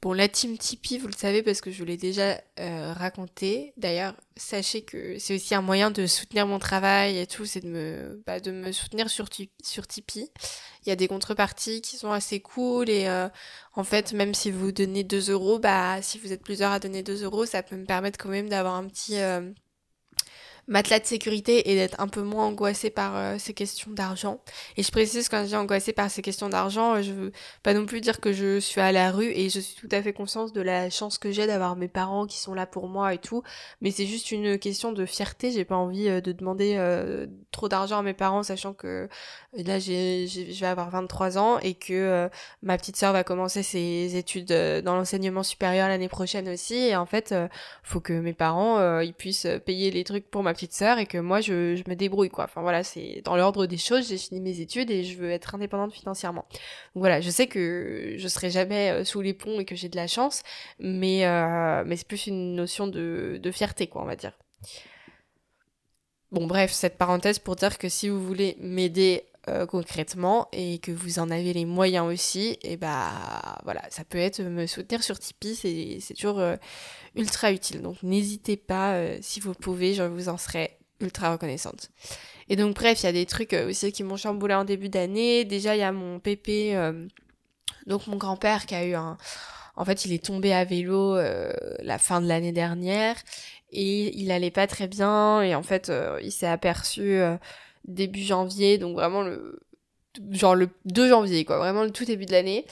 Bon, 0.05 0.13
la 0.13 0.29
team 0.29 0.59
Tipeee, 0.59 0.99
vous 0.99 1.07
le 1.07 1.15
savez 1.17 1.43
parce 1.43 1.63
que 1.63 1.71
je 1.71 1.79
vous 1.79 1.87
l'ai 1.87 1.97
déjà 1.97 2.39
euh, 2.61 2.93
raconté. 2.93 3.73
D'ailleurs, 3.79 4.13
sachez 4.37 4.83
que 4.83 5.19
c'est 5.19 5.35
aussi 5.35 5.55
un 5.55 5.63
moyen 5.63 5.91
de 5.91 6.07
soutenir 6.07 6.47
mon 6.47 6.59
travail 6.59 7.17
et 7.17 7.27
tout, 7.27 7.47
c'est 7.47 7.61
de 7.63 7.69
me, 7.69 8.23
bah, 8.27 8.39
de 8.39 8.51
me 8.51 8.71
soutenir 8.71 9.09
sur, 9.09 9.31
sur 9.63 9.87
Tipeee. 9.87 10.31
Il 10.85 10.91
y 10.91 10.93
a 10.93 10.97
des 10.97 11.09
contreparties 11.09 11.81
qui 11.81 11.97
sont 11.97 12.13
assez 12.13 12.41
cool 12.41 12.91
et 12.91 13.09
euh, 13.09 13.31
en 13.73 13.83
fait, 13.83 14.13
même 14.13 14.35
si 14.35 14.51
vous 14.51 14.73
donnez 14.73 15.05
2 15.05 15.31
euros, 15.31 15.59
bah, 15.59 16.03
si 16.03 16.19
vous 16.19 16.35
êtes 16.35 16.43
plusieurs 16.43 16.73
à 16.73 16.81
donner 16.81 17.03
2 17.03 17.25
euros, 17.25 17.47
ça 17.47 17.63
peut 17.63 17.77
me 17.77 17.87
permettre 17.87 18.19
quand 18.19 18.29
même 18.29 18.51
d'avoir 18.51 18.75
un 18.75 18.87
petit, 18.87 19.17
euh, 19.17 19.53
matelas 20.67 20.99
de 20.99 21.05
sécurité 21.05 21.71
et 21.71 21.75
d'être 21.75 22.01
un 22.01 22.09
peu 22.09 22.23
moins 22.23 22.47
angoissée 22.47 22.91
par 22.91 23.17
euh, 23.17 23.37
ces 23.39 23.53
questions 23.53 23.91
d'argent. 23.91 24.41
Et 24.77 24.83
je 24.83 24.91
précise 24.91 25.29
quand 25.29 25.43
je 25.43 25.49
dis 25.49 25.57
angoissée 25.57 25.93
par 25.93 26.11
ces 26.11 26.23
questions 26.23 26.49
d'argent, 26.49 27.03
je 27.03 27.13
veux 27.13 27.33
pas 27.63 27.75
non 27.75 27.87
plus 27.87 28.01
dire 28.01 28.21
que 28.21 28.33
je 28.33 28.61
suis 28.61 28.81
à 28.81 28.93
la 28.93 29.11
rue 29.11 29.31
et 29.31 29.51
je 29.51 29.61
suis 29.61 29.75
tout 29.77 29.89
à 29.91 30.03
fait 30.03 30.13
consciente 30.13 30.55
de 30.55 30.61
la 30.61 30.89
chance 30.91 31.19
que 31.19 31.31
j'ai 31.31 31.47
d'avoir 31.47 31.77
mes 31.77 31.89
parents 31.89 32.27
qui 32.27 32.39
sont 32.39 32.55
là 32.55 32.67
pour 32.67 32.89
moi 32.89 33.13
et 33.13 33.19
tout, 33.19 33.43
mais 33.81 33.91
c'est 33.91 34.07
juste 34.07 34.31
une 34.31 34.59
question 34.59 34.93
de 34.93 35.05
fierté, 35.05 35.51
j'ai 35.51 35.65
pas 35.65 35.77
envie 35.77 36.09
euh, 36.09 36.21
de 36.21 36.33
demander 36.33 36.77
euh, 36.79 37.27
trop 37.51 37.69
d'argent 37.69 37.99
à 37.99 38.03
mes 38.03 38.15
parents 38.15 38.43
sachant 38.43 38.73
que 38.73 39.09
là 39.53 39.79
j'ai 39.79 40.27
je 40.27 40.61
vais 40.61 40.67
avoir 40.67 40.91
23 40.91 41.39
ans 41.39 41.59
et 41.61 41.75
que 41.75 42.29
ma 42.63 42.77
petite 42.77 42.97
sœur 42.97 43.13
va 43.13 43.23
commencer 43.25 43.63
ses 43.63 44.17
études 44.17 44.49
dans 44.49 44.97
l'enseignement 44.97 45.43
supérieur 45.43 45.89
l'année 45.89 46.09
prochaine 46.09 46.49
aussi. 46.49 46.75
Et 46.75 46.97
en 46.97 47.07
fait 47.07 47.35
faut 47.83 48.01
que 48.01 48.13
mes 48.13 48.33
parents 48.33 49.01
ils 49.01 49.15
puissent 49.15 49.47
payer 49.65 49.91
les 49.91 50.05
trucs 50.05 50.29
pour 50.29 50.43
ma 50.43 50.54
petite 50.55 50.73
sœur 50.73 50.99
et 50.99 51.07
que 51.07 51.19
moi 51.19 51.41
je, 51.41 51.77
me 51.89 51.95
débrouille 51.95 52.31
quoi. 52.31 52.45
Enfin 52.45 52.63
voilà, 52.63 52.83
c'est 52.83 53.21
dans 53.25 53.37
l'ordre 53.37 53.67
des 53.67 53.77
choses, 53.77 54.09
j'ai 54.09 54.17
fini 54.17 54.41
mes 54.41 54.61
études 54.61 54.91
et 54.91 55.05
je 55.05 55.19
veux 55.19 55.31
être 55.31 55.55
indépendante 55.55 55.93
financièrement. 55.93 56.47
Donc 56.95 57.03
voilà, 57.03 57.21
je 57.21 57.29
sais 57.29 57.47
que 57.47 58.15
je 58.17 58.29
serai 58.29 58.51
jamais 58.51 58.91
euh, 58.91 59.05
sous 59.05 59.21
les 59.21 59.35
ponts 59.35 59.61
et 59.61 59.65
que 59.65 59.75
j'ai 59.75 59.89
de 59.89 59.97
la 59.97 60.07
chance, 60.07 60.43
mais, 60.79 61.27
euh, 61.27 61.85
mais 61.87 61.97
c'est 61.97 62.09
plus 62.09 62.27
une 62.27 62.55
notion 62.55 62.87
de, 62.87 63.39
de 63.43 63.51
fierté 63.51 63.87
quoi, 63.87 64.03
on 64.03 64.07
va 64.07 64.17
dire. 64.17 64.33
Bon 66.33 66.47
bref, 66.47 66.73
cette 66.73 66.97
parenthèse 66.97 67.39
pour 67.39 67.57
dire 67.57 67.79
que 67.79 67.89
si 67.89 68.09
vous 68.09 68.25
voulez 68.25 68.57
m'aider 68.59 69.25
euh, 69.51 69.67
concrètement 69.67 70.49
et 70.53 70.79
que 70.79 70.91
vous 70.91 71.19
en 71.19 71.31
avez 71.31 71.53
les 71.53 71.67
moyens 71.67 72.11
aussi, 72.11 72.59
et 72.63 72.79
bah 72.79 73.11
voilà, 73.65 73.83
ça 73.91 74.03
peut 74.03 74.17
être 74.17 74.41
me 74.41 74.67
soutenir 74.67 75.03
sur 75.03 75.19
Tipeee, 75.19 76.01
c'est 76.01 76.15
toujours 76.15 76.41
euh, 76.41 76.57
ultra 77.15 77.53
utile. 77.53 77.83
Donc 77.83 78.03
n'hésitez 78.03 78.57
pas 78.57 78.95
euh, 78.95 79.19
si 79.21 79.41
vous 79.41 79.53
pouvez, 79.53 79.93
je 79.93 80.03
vous 80.03 80.31
en 80.31 80.39
serai 80.39 80.79
ultra 81.01 81.33
reconnaissante. 81.33 81.91
Et 82.49 82.57
donc 82.57 82.75
bref, 82.75 83.03
il 83.03 83.07
y 83.07 83.09
a 83.11 83.13
des 83.13 83.27
trucs 83.27 83.53
aussi 83.53 83.93
qui 83.93 84.03
m'ont 84.03 84.17
chamboulé 84.17 84.55
en 84.55 84.65
début 84.65 84.89
d'année. 84.89 85.45
Déjà, 85.45 85.77
il 85.77 85.81
y 85.81 85.83
a 85.83 85.93
mon 85.93 86.21
pépé, 86.21 86.93
donc 87.87 88.07
mon 88.07 88.17
grand-père 88.17 88.65
qui 88.65 88.75
a 88.75 88.87
eu 88.87 88.95
un... 88.95 89.19
En 89.77 89.85
fait, 89.85 90.07
il 90.07 90.13
est 90.15 90.25
tombé 90.25 90.55
à 90.55 90.65
vélo 90.65 91.17
la 91.17 91.99
fin 91.99 92.23
de 92.23 92.27
l'année 92.27 92.53
dernière 92.53 93.17
et 93.73 94.17
il 94.17 94.31
allait 94.31 94.51
pas 94.51 94.67
très 94.67 94.89
bien 94.89 95.43
et 95.43 95.55
en 95.55 95.63
fait, 95.63 95.93
il 96.23 96.33
s'est 96.33 96.47
aperçu 96.47 97.21
début 97.85 98.23
janvier, 98.23 98.79
donc 98.79 98.95
vraiment 98.95 99.23
le 99.23 99.61
genre 100.31 100.55
le 100.55 100.69
2 100.85 101.09
janvier 101.09 101.45
quoi, 101.45 101.59
vraiment 101.59 101.83
le 101.83 101.91
tout 101.91 102.05
début 102.05 102.27
de 102.27 102.33
l'année. 102.33 102.67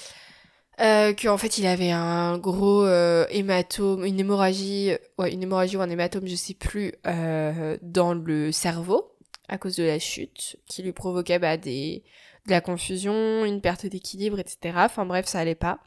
Euh, 0.81 1.13
qu'en 1.13 1.37
fait 1.37 1.59
il 1.59 1.67
avait 1.67 1.91
un 1.91 2.39
gros 2.39 2.85
euh, 2.85 3.27
hématome, 3.31 4.05
une 4.05 4.19
hémorragie, 4.19 4.93
ouais, 5.19 5.33
une 5.33 5.43
hémorragie 5.43 5.77
ou 5.77 5.83
un 5.83 5.91
hématome, 5.91 6.27
je 6.27 6.35
sais 6.35 6.55
plus, 6.55 6.95
euh, 7.07 7.77
dans 7.83 8.15
le 8.15 8.53
cerveau 8.53 9.13
à 9.49 9.59
cause 9.59 9.77
de 9.77 9.85
la 9.85 9.99
chute, 9.99 10.57
qui 10.67 10.83
lui 10.83 10.93
provoquait 10.93 11.39
bah, 11.39 11.59
de 11.59 12.01
la 12.47 12.61
confusion, 12.63 13.45
une 13.45 13.61
perte 13.61 13.87
d'équilibre, 13.87 14.39
etc. 14.39 14.75
Enfin 14.79 15.05
bref, 15.05 15.27
ça 15.27 15.41
allait 15.41 15.55
pas. 15.55 15.79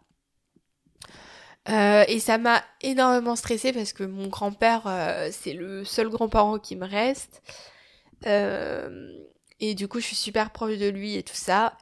et 1.67 2.20
ça 2.20 2.38
m'a 2.38 2.63
énormément 2.82 3.36
stressée 3.36 3.74
parce 3.74 3.91
que 3.91 4.03
mon 4.03 4.27
grand-père, 4.27 4.84
c'est 5.32 5.53
le 5.53 5.84
seul 5.84 6.10
grand-parent 6.10 6.60
qui 6.60 6.75
me 6.75 6.86
reste. 6.86 7.41
Et 8.24 9.75
du 9.75 9.88
coup, 9.88 10.00
je 10.00 10.05
suis 10.05 10.15
super 10.15 10.51
proche 10.51 10.77
de 10.77 10.88
lui 10.88 11.15
et 11.15 11.24
tout 11.24 11.36
ça. 11.36 11.77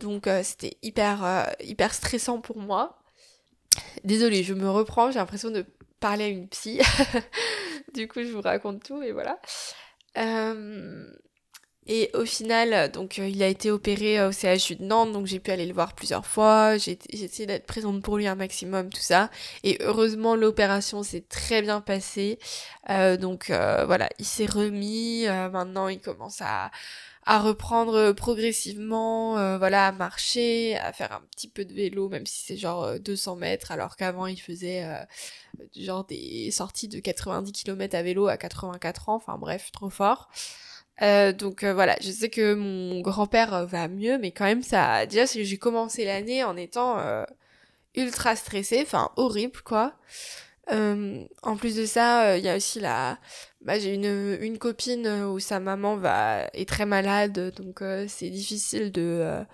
Donc 0.00 0.28
c'était 0.42 0.76
hyper, 0.82 1.48
hyper 1.60 1.94
stressant 1.94 2.40
pour 2.40 2.58
moi. 2.58 2.98
Désolée, 4.04 4.42
je 4.42 4.54
me 4.54 4.70
reprends, 4.70 5.10
j'ai 5.10 5.18
l'impression 5.18 5.50
de 5.50 5.64
parler 6.00 6.24
à 6.24 6.28
une 6.28 6.48
psy. 6.48 6.80
du 7.94 8.08
coup, 8.08 8.22
je 8.22 8.30
vous 8.30 8.40
raconte 8.40 8.82
tout 8.84 9.02
et 9.02 9.12
voilà. 9.12 9.38
Euh, 10.18 11.06
et 11.86 12.10
au 12.14 12.24
final, 12.24 12.90
donc 12.90 13.18
euh, 13.18 13.28
il 13.28 13.42
a 13.42 13.48
été 13.48 13.70
opéré 13.70 14.24
au 14.24 14.32
CHU 14.32 14.76
de 14.76 14.84
Nantes, 14.84 15.12
donc 15.12 15.26
j'ai 15.26 15.40
pu 15.40 15.50
aller 15.50 15.66
le 15.66 15.74
voir 15.74 15.94
plusieurs 15.94 16.26
fois. 16.26 16.76
J'ai 16.78 16.98
essayé 17.10 17.46
d'être 17.46 17.66
présente 17.66 18.02
pour 18.02 18.16
lui 18.16 18.26
un 18.26 18.34
maximum, 18.34 18.90
tout 18.90 19.00
ça. 19.00 19.30
Et 19.64 19.78
heureusement, 19.80 20.36
l'opération 20.36 21.02
s'est 21.02 21.24
très 21.28 21.62
bien 21.62 21.80
passée. 21.80 22.38
Euh, 22.90 23.16
donc 23.16 23.46
voilà, 23.50 24.08
il 24.18 24.24
s'est 24.24 24.46
remis. 24.46 25.26
maintenant, 25.26 25.88
il 25.88 26.00
commence 26.00 26.40
à 26.40 26.70
à 27.26 27.40
reprendre 27.40 28.12
progressivement, 28.12 29.36
euh, 29.36 29.58
voilà, 29.58 29.88
à 29.88 29.92
marcher, 29.92 30.76
à 30.76 30.92
faire 30.92 31.12
un 31.12 31.22
petit 31.32 31.48
peu 31.48 31.64
de 31.64 31.74
vélo, 31.74 32.08
même 32.08 32.24
si 32.24 32.44
c'est 32.44 32.56
genre 32.56 33.00
200 33.00 33.32
euh, 33.34 33.38
mètres, 33.40 33.72
alors 33.72 33.96
qu'avant 33.96 34.26
il 34.26 34.40
faisait 34.40 34.84
euh, 34.84 35.04
genre 35.76 36.04
des 36.04 36.52
sorties 36.52 36.86
de 36.86 37.00
90 37.00 37.50
km 37.50 37.96
à 37.96 38.02
vélo 38.02 38.28
à 38.28 38.36
84 38.36 39.08
ans, 39.08 39.16
enfin 39.16 39.38
bref, 39.38 39.72
trop 39.72 39.90
fort. 39.90 40.28
Donc 41.00 41.64
voilà, 41.64 41.96
je 42.00 42.10
sais 42.10 42.30
que 42.30 42.54
mon 42.54 43.00
grand-père 43.00 43.66
va 43.66 43.88
mieux, 43.88 44.18
mais 44.18 44.30
quand 44.30 44.44
même 44.44 44.62
ça, 44.62 45.06
déjà 45.06 45.24
j'ai 45.26 45.58
commencé 45.58 46.04
l'année 46.04 46.44
en 46.44 46.56
étant 46.56 46.98
ultra 47.94 48.36
stressée, 48.36 48.80
enfin 48.82 49.10
horrible 49.16 49.60
quoi. 49.62 49.94
en 50.70 51.56
plus 51.56 51.76
de 51.76 51.86
ça, 51.86 52.38
il 52.38 52.44
y 52.44 52.48
a 52.48 52.56
aussi 52.56 52.80
la 52.80 53.18
bah, 53.66 53.80
j'ai 53.80 53.94
une, 53.94 54.38
une 54.40 54.58
copine 54.58 55.06
euh, 55.06 55.28
où 55.28 55.40
sa 55.40 55.58
maman 55.58 55.96
va 55.96 56.48
est 56.54 56.68
très 56.68 56.86
malade, 56.86 57.52
donc 57.56 57.82
euh, 57.82 58.06
c'est 58.08 58.30
difficile 58.30 58.92
de. 58.92 59.02
Euh, 59.02 59.44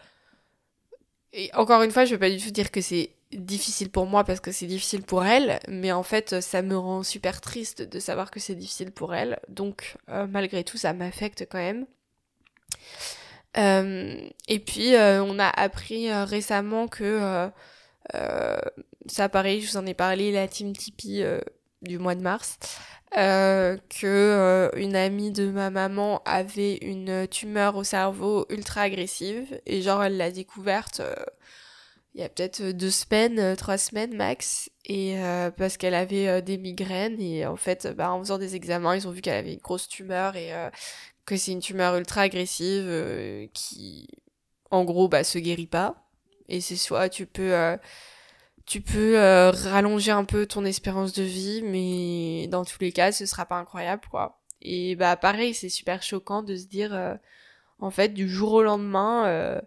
et 1.33 1.51
encore 1.55 1.83
une 1.83 1.91
fois, 1.91 2.05
je 2.05 2.13
veux 2.13 2.19
pas 2.19 2.29
du 2.31 2.39
tout 2.39 2.51
dire 2.51 2.71
que 2.71 2.83
c'est 2.83 3.11
difficile 3.33 3.91
pour 3.91 4.07
moi 4.07 4.25
parce 4.25 4.41
que 4.41 4.53
c'est 4.53 4.67
difficile 4.67 5.03
pour 5.03 5.25
elle, 5.25 5.61
mais 5.69 5.93
en 5.93 6.03
fait, 6.03 6.41
ça 6.41 6.62
me 6.62 6.77
rend 6.77 7.03
super 7.03 7.41
triste 7.41 7.83
de 7.83 7.99
savoir 7.99 8.31
que 8.31 8.41
c'est 8.41 8.55
difficile 8.55 8.93
pour 8.93 9.15
elle. 9.15 9.41
Donc, 9.49 9.97
malgré 10.29 10.65
tout, 10.65 10.77
ça 10.79 10.93
m'affecte 10.93 11.47
quand 11.51 11.59
même. 11.59 11.87
et 13.57 14.59
puis, 14.59 14.95
on 14.97 15.39
a 15.39 15.49
appris 15.49 16.12
récemment 16.12 16.89
que 16.89 17.51
ça, 19.07 19.29
pareil, 19.29 19.61
je 19.62 19.71
vous 19.71 19.77
en 19.77 19.87
ai 19.87 19.95
parlé, 19.95 20.33
la 20.33 20.49
team 20.49 20.77
Tipeee 20.77 21.25
du 21.83 21.99
mois 21.99 22.15
de 22.15 22.23
mars. 22.23 22.59
Euh, 23.19 23.77
que 23.91 24.07
euh, 24.07 24.71
une 24.75 24.97
amie 24.97 25.33
de 25.33 25.51
ma 25.51 25.69
maman 25.69 26.23
avait 26.25 26.77
une 26.77 27.29
tumeur 27.29 27.77
au 27.77 27.85
cerveau 27.85 28.47
ultra 28.49 28.83
agressive 28.83 29.61
et 29.67 29.83
genre 29.83 30.03
elle 30.03 30.17
l'a 30.17 30.31
découverte 30.31 31.01
euh, 31.01 31.15
il 32.14 32.21
y 32.21 32.25
a 32.25 32.28
peut-être 32.28 32.62
deux 32.73 32.90
semaines, 32.90 33.57
trois 33.57 33.78
semaines 33.78 34.14
max. 34.14 34.71
Et 34.85 35.16
parce 35.57 35.76
qu'elle 35.76 35.95
avait 35.95 36.42
des 36.42 36.59
migraines. 36.59 37.21
Et 37.21 37.47
en 37.47 37.57
fait 37.57 37.88
bah, 37.97 38.12
en 38.12 38.19
faisant 38.21 38.38
des 38.38 38.57
examens 38.57 38.97
ils 38.97 39.09
ont 39.09 39.12
vu 39.12 39.23
qu'elle 39.23 39.37
avait 39.37 39.54
une 39.54 39.61
grosse 39.61 39.88
tumeur 39.88 40.37
et 40.37 40.50
que 41.25 41.37
c'est 41.37 41.52
une 41.52 41.61
tumeur 41.61 41.97
ultra 41.97 42.23
agressive 42.23 43.49
qui 43.54 44.09
en 44.71 44.85
gros 44.85 45.09
bah 45.09 45.25
se 45.25 45.38
guérit 45.38 45.66
pas. 45.66 46.07
Et 46.49 46.61
c'est 46.61 46.76
soit 46.76 47.09
tu 47.09 47.26
peux 47.26 47.78
tu 48.66 48.81
peux 48.81 49.19
euh, 49.19 49.50
rallonger 49.50 50.12
un 50.12 50.25
peu 50.25 50.47
ton 50.47 50.64
espérance 50.64 51.12
de 51.12 51.23
vie, 51.23 51.62
mais 51.62 52.47
dans 52.49 52.64
tous 52.64 52.78
les 52.81 52.92
cas, 52.92 53.12
ce 53.12 53.26
sera 53.26 53.47
pas 53.47 53.57
incroyable, 53.57 54.02
quoi. 54.11 54.40
Et 54.61 54.95
bah 54.97 55.16
pareil, 55.16 55.54
c'est 55.54 55.69
super 55.69 56.02
choquant 56.02 56.42
de 56.42 56.57
se 56.57 56.66
dire, 56.66 56.95
euh, 56.95 57.14
en 57.81 57.90
fait, 57.90 58.11
du 58.11 58.28
jour 58.28 58.52
au 58.52 58.62
lendemain, 58.62 59.26
euh, 59.26 59.61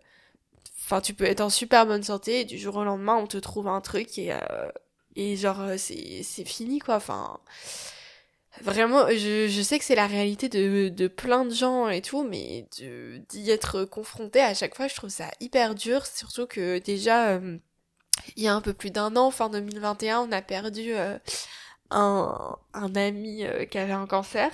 enfin, 0.85 1.01
tu 1.01 1.13
peux 1.13 1.25
être 1.25 1.41
en 1.41 1.49
super 1.49 1.85
bonne 1.85 2.03
santé, 2.03 2.41
et 2.41 2.45
du 2.45 2.57
jour 2.57 2.75
au 2.77 2.83
lendemain, 2.83 3.15
on 3.15 3.27
te 3.27 3.37
trouve 3.37 3.67
un 3.67 3.81
truc 3.81 4.17
et 4.17 4.33
et 5.15 5.35
genre 5.37 5.61
c'est 5.77 6.21
c'est 6.23 6.45
fini, 6.45 6.79
quoi. 6.79 6.95
Enfin, 6.95 7.39
vraiment, 8.61 9.07
je, 9.09 9.47
je 9.49 9.61
sais 9.61 9.79
que 9.79 9.85
c'est 9.85 9.95
la 9.95 10.07
réalité 10.07 10.49
de 10.49 10.89
de 10.89 11.07
plein 11.07 11.45
de 11.45 11.53
gens 11.53 11.89
et 11.89 12.01
tout, 12.01 12.23
mais 12.23 12.67
d'y 13.29 13.51
être 13.51 13.85
confronté 13.85 14.41
à 14.41 14.53
chaque 14.53 14.75
fois, 14.75 14.87
je 14.87 14.95
trouve 14.95 15.09
ça 15.09 15.31
hyper 15.39 15.75
dur, 15.75 16.05
surtout 16.05 16.47
que 16.47 16.79
déjà 16.79 17.39
il 18.35 18.43
y 18.43 18.47
a 18.47 18.55
un 18.55 18.61
peu 18.61 18.73
plus 18.73 18.91
d'un 18.91 19.15
an, 19.15 19.31
fin 19.31 19.49
2021, 19.49 20.21
on 20.21 20.31
a 20.31 20.41
perdu 20.41 20.93
euh, 20.93 21.17
un, 21.91 22.57
un, 22.73 22.95
ami 22.95 23.45
euh, 23.45 23.65
qui 23.65 23.77
avait 23.77 23.93
un 23.93 24.07
cancer. 24.07 24.51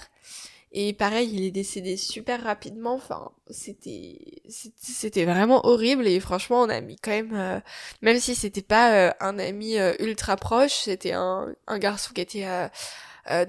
Et 0.73 0.93
pareil, 0.93 1.29
il 1.33 1.43
est 1.43 1.51
décédé 1.51 1.97
super 1.97 2.43
rapidement. 2.43 2.93
Enfin, 2.95 3.31
c'était 3.49 4.41
c'était 4.47 5.25
vraiment 5.25 5.65
horrible 5.65 6.07
et 6.07 6.19
franchement, 6.19 6.61
on 6.61 6.69
a 6.69 6.79
mis 6.81 6.95
quand 6.97 7.11
même, 7.11 7.33
euh, 7.35 7.59
même 8.01 8.19
si 8.19 8.35
c'était 8.35 8.61
pas 8.61 9.13
un 9.19 9.37
ami 9.39 9.75
ultra 9.99 10.37
proche, 10.37 10.73
c'était 10.83 11.11
un, 11.13 11.53
un 11.67 11.79
garçon 11.79 12.13
qui 12.13 12.21
était 12.21 12.45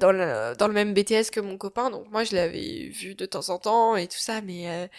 dans 0.01 0.13
le 0.13 0.57
dans 0.57 0.69
le 0.69 0.75
même 0.75 0.95
BTS 0.95 1.31
que 1.33 1.41
mon 1.41 1.59
copain. 1.59 1.91
Donc 1.91 2.11
moi, 2.11 2.25
je 2.25 2.35
l'avais 2.35 2.89
vu 2.89 3.15
de 3.15 3.27
temps 3.27 3.51
en 3.51 3.59
temps 3.59 3.97
et 3.97 4.09
tout 4.09 4.19
ça, 4.19 4.41
mais 4.43 4.91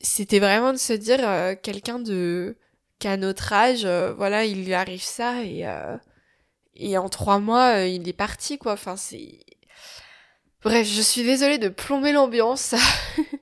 c'était 0.00 0.40
vraiment 0.40 0.72
de 0.72 0.78
se 0.78 0.92
dire 0.92 1.20
quelqu'un 1.62 1.98
de 2.00 2.56
qu'à 2.98 3.16
notre 3.16 3.52
âge, 3.52 3.84
euh, 3.84 4.12
voilà, 4.14 4.44
il 4.44 4.64
lui 4.64 4.74
arrive 4.74 5.02
ça 5.02 5.42
et 5.44 5.66
euh, 5.66 5.96
et 6.76 6.98
en 6.98 7.08
trois 7.08 7.38
mois, 7.38 7.78
euh, 7.80 7.86
il 7.86 8.08
est 8.08 8.12
parti 8.14 8.58
quoi. 8.58 8.72
Enfin, 8.72 8.96
c'est 8.96 9.40
bref, 10.64 10.86
je 10.86 11.00
suis 11.00 11.22
désolée 11.22 11.58
de 11.58 11.68
plomber 11.68 12.12
l'ambiance, 12.12 12.74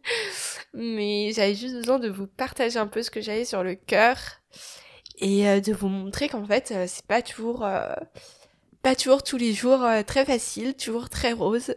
mais 0.74 1.32
j'avais 1.32 1.54
juste 1.54 1.74
besoin 1.74 1.98
de 1.98 2.10
vous 2.10 2.26
partager 2.26 2.78
un 2.78 2.86
peu 2.86 3.02
ce 3.02 3.10
que 3.10 3.20
j'avais 3.20 3.44
sur 3.44 3.62
le 3.62 3.74
cœur 3.74 4.16
et 5.18 5.60
de 5.60 5.72
vous 5.72 5.88
montrer 5.88 6.28
qu'en 6.28 6.44
fait, 6.44 6.74
c'est 6.86 7.06
pas 7.06 7.22
toujours 7.22 7.66
pas 8.82 8.96
toujours 8.96 9.22
tous 9.22 9.36
les 9.36 9.52
jours 9.52 9.86
très 10.06 10.24
facile, 10.24 10.74
toujours 10.74 11.08
très 11.08 11.32
rose. 11.32 11.76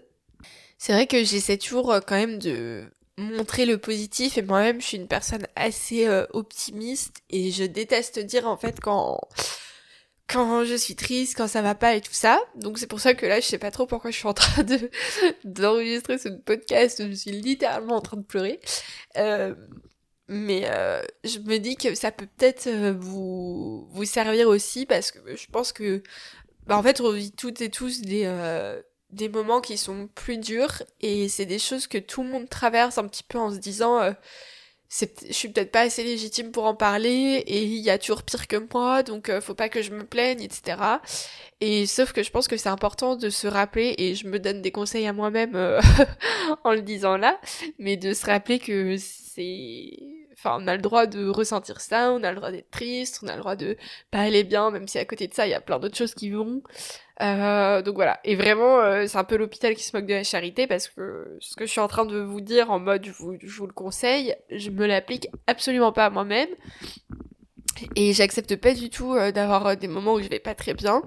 C'est 0.79 0.93
vrai 0.93 1.05
que 1.05 1.23
j'essaie 1.23 1.57
toujours 1.57 1.93
quand 2.05 2.15
même 2.15 2.39
de 2.39 2.89
montrer 3.17 3.65
le 3.65 3.77
positif 3.77 4.37
et 4.37 4.41
moi-même 4.41 4.81
je 4.81 4.87
suis 4.87 4.97
une 4.97 5.07
personne 5.07 5.47
assez 5.55 6.07
euh, 6.07 6.25
optimiste 6.33 7.21
et 7.29 7.51
je 7.51 7.63
déteste 7.63 8.19
dire 8.19 8.47
en 8.47 8.57
fait 8.57 8.79
quand 8.81 9.19
quand 10.27 10.65
je 10.65 10.75
suis 10.75 10.95
triste, 10.95 11.35
quand 11.37 11.47
ça 11.47 11.61
va 11.61 11.75
pas 11.75 11.95
et 11.95 12.01
tout 12.01 12.13
ça. 12.13 12.39
Donc 12.55 12.77
c'est 12.79 12.87
pour 12.87 12.99
ça 12.99 13.13
que 13.13 13.25
là 13.25 13.39
je 13.39 13.45
sais 13.45 13.57
pas 13.57 13.71
trop 13.71 13.85
pourquoi 13.85 14.11
je 14.11 14.17
suis 14.17 14.27
en 14.27 14.33
train 14.33 14.63
de 14.63 14.89
d'enregistrer 15.43 16.17
ce 16.17 16.29
podcast, 16.29 17.03
je 17.07 17.13
suis 17.13 17.31
littéralement 17.31 17.95
en 17.95 18.01
train 18.01 18.17
de 18.17 18.23
pleurer. 18.23 18.59
Euh, 19.17 19.55
mais 20.27 20.63
euh, 20.65 21.01
je 21.23 21.39
me 21.39 21.57
dis 21.57 21.75
que 21.75 21.93
ça 21.95 22.11
peut 22.11 22.27
peut-être 22.37 22.69
vous 22.99 23.87
vous 23.91 24.05
servir 24.05 24.47
aussi 24.49 24.85
parce 24.85 25.11
que 25.11 25.35
je 25.35 25.47
pense 25.47 25.71
que 25.71 26.01
bah 26.65 26.77
en 26.77 26.83
fait 26.83 26.99
on 27.01 27.11
vit 27.11 27.31
toutes 27.31 27.61
et 27.61 27.69
tous 27.69 28.01
des 28.01 28.25
des 29.15 29.29
moments 29.29 29.61
qui 29.61 29.77
sont 29.77 30.09
plus 30.13 30.37
durs 30.37 30.83
et 30.99 31.29
c'est 31.29 31.45
des 31.45 31.59
choses 31.59 31.87
que 31.87 31.97
tout 31.97 32.21
le 32.23 32.29
monde 32.29 32.49
traverse 32.49 32.97
un 32.97 33.07
petit 33.07 33.23
peu 33.23 33.37
en 33.37 33.51
se 33.51 33.57
disant 33.57 33.99
euh, 34.01 34.11
je 34.99 35.33
suis 35.33 35.49
peut-être 35.49 35.71
pas 35.71 35.81
assez 35.81 36.03
légitime 36.03 36.51
pour 36.51 36.65
en 36.65 36.75
parler 36.75 37.43
et 37.45 37.63
il 37.63 37.79
y 37.79 37.89
a 37.89 37.97
toujours 37.97 38.23
pire 38.23 38.47
que 38.47 38.55
moi 38.73 39.03
donc 39.03 39.29
euh, 39.29 39.41
faut 39.41 39.53
pas 39.53 39.69
que 39.69 39.81
je 39.81 39.91
me 39.91 40.05
plaigne 40.05 40.41
etc 40.41 40.77
et 41.59 41.85
sauf 41.85 42.13
que 42.13 42.23
je 42.23 42.31
pense 42.31 42.47
que 42.47 42.55
c'est 42.57 42.69
important 42.69 43.15
de 43.15 43.29
se 43.29 43.47
rappeler 43.47 43.95
et 43.97 44.15
je 44.15 44.27
me 44.27 44.39
donne 44.39 44.61
des 44.61 44.71
conseils 44.71 45.07
à 45.07 45.13
moi-même 45.13 45.55
euh, 45.55 45.81
en 46.63 46.71
le 46.71 46.81
disant 46.81 47.17
là 47.17 47.39
mais 47.79 47.97
de 47.97 48.13
se 48.13 48.25
rappeler 48.25 48.59
que 48.59 48.95
c'est 48.97 50.24
enfin 50.37 50.57
on 50.61 50.67
a 50.67 50.75
le 50.75 50.81
droit 50.81 51.05
de 51.05 51.27
ressentir 51.27 51.81
ça 51.81 52.11
on 52.11 52.23
a 52.23 52.31
le 52.31 52.37
droit 52.37 52.51
d'être 52.51 52.71
triste 52.71 53.21
on 53.23 53.27
a 53.27 53.33
le 53.33 53.39
droit 53.39 53.55
de 53.55 53.77
pas 54.11 54.19
aller 54.19 54.43
bien 54.43 54.71
même 54.71 54.87
si 54.87 54.97
à 54.97 55.05
côté 55.05 55.27
de 55.27 55.33
ça 55.33 55.47
il 55.47 55.51
y 55.51 55.53
a 55.53 55.61
plein 55.61 55.79
d'autres 55.79 55.97
choses 55.97 56.13
qui 56.13 56.29
vont 56.29 56.61
euh, 57.21 57.81
donc 57.81 57.95
voilà. 57.95 58.19
Et 58.23 58.35
vraiment, 58.35 58.79
euh, 58.79 59.05
c'est 59.07 59.17
un 59.17 59.23
peu 59.23 59.37
l'hôpital 59.37 59.75
qui 59.75 59.83
se 59.83 59.95
moque 59.95 60.05
de 60.05 60.13
la 60.13 60.23
charité 60.23 60.67
parce 60.67 60.87
que 60.87 61.37
ce 61.39 61.55
que 61.55 61.65
je 61.65 61.71
suis 61.71 61.79
en 61.79 61.87
train 61.87 62.05
de 62.05 62.19
vous 62.19 62.41
dire 62.41 62.71
en 62.71 62.79
mode 62.79 63.05
je 63.05 63.11
vous, 63.11 63.31
le 63.67 63.73
conseille, 63.73 64.35
je 64.51 64.69
me 64.69 64.85
l'applique 64.85 65.29
absolument 65.47 65.91
pas 65.91 66.05
à 66.05 66.09
moi-même. 66.09 66.49
Et 67.95 68.13
j'accepte 68.13 68.55
pas 68.55 68.73
du 68.73 68.89
tout 68.89 69.13
euh, 69.13 69.31
d'avoir 69.31 69.75
des 69.75 69.87
moments 69.87 70.13
où 70.13 70.21
je 70.21 70.29
vais 70.29 70.39
pas 70.39 70.55
très 70.55 70.73
bien. 70.73 71.03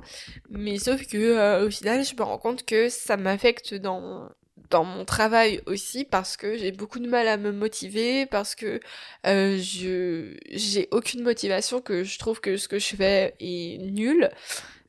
Mais 0.51 0.79
sauf 0.79 1.07
que 1.07 1.65
au 1.65 1.71
final, 1.71 2.05
je 2.05 2.15
me 2.15 2.23
rends 2.23 2.39
compte 2.39 2.65
que 2.65 2.89
ça 2.89 3.17
m'affecte 3.17 3.75
dans 3.75 4.29
dans 4.71 4.85
mon 4.85 5.05
travail 5.05 5.63
aussi 5.67 6.05
parce 6.05 6.37
que 6.37 6.57
j'ai 6.59 6.73
beaucoup 6.73 6.99
de 6.99 7.09
mal 7.09 7.27
à 7.29 7.37
me 7.37 7.53
motiver 7.53 8.27
parce 8.27 8.55
que 8.55 8.81
je 9.25 10.37
j'ai 10.51 10.89
aucune 10.91 11.23
motivation 11.23 11.81
que 11.81 12.05
je 12.05 12.19
trouve 12.19 12.41
que 12.41 12.57
ce 12.57 12.69
que 12.69 12.79
je 12.79 12.97
fais 12.97 13.35
est 13.41 13.79
nul 13.79 14.31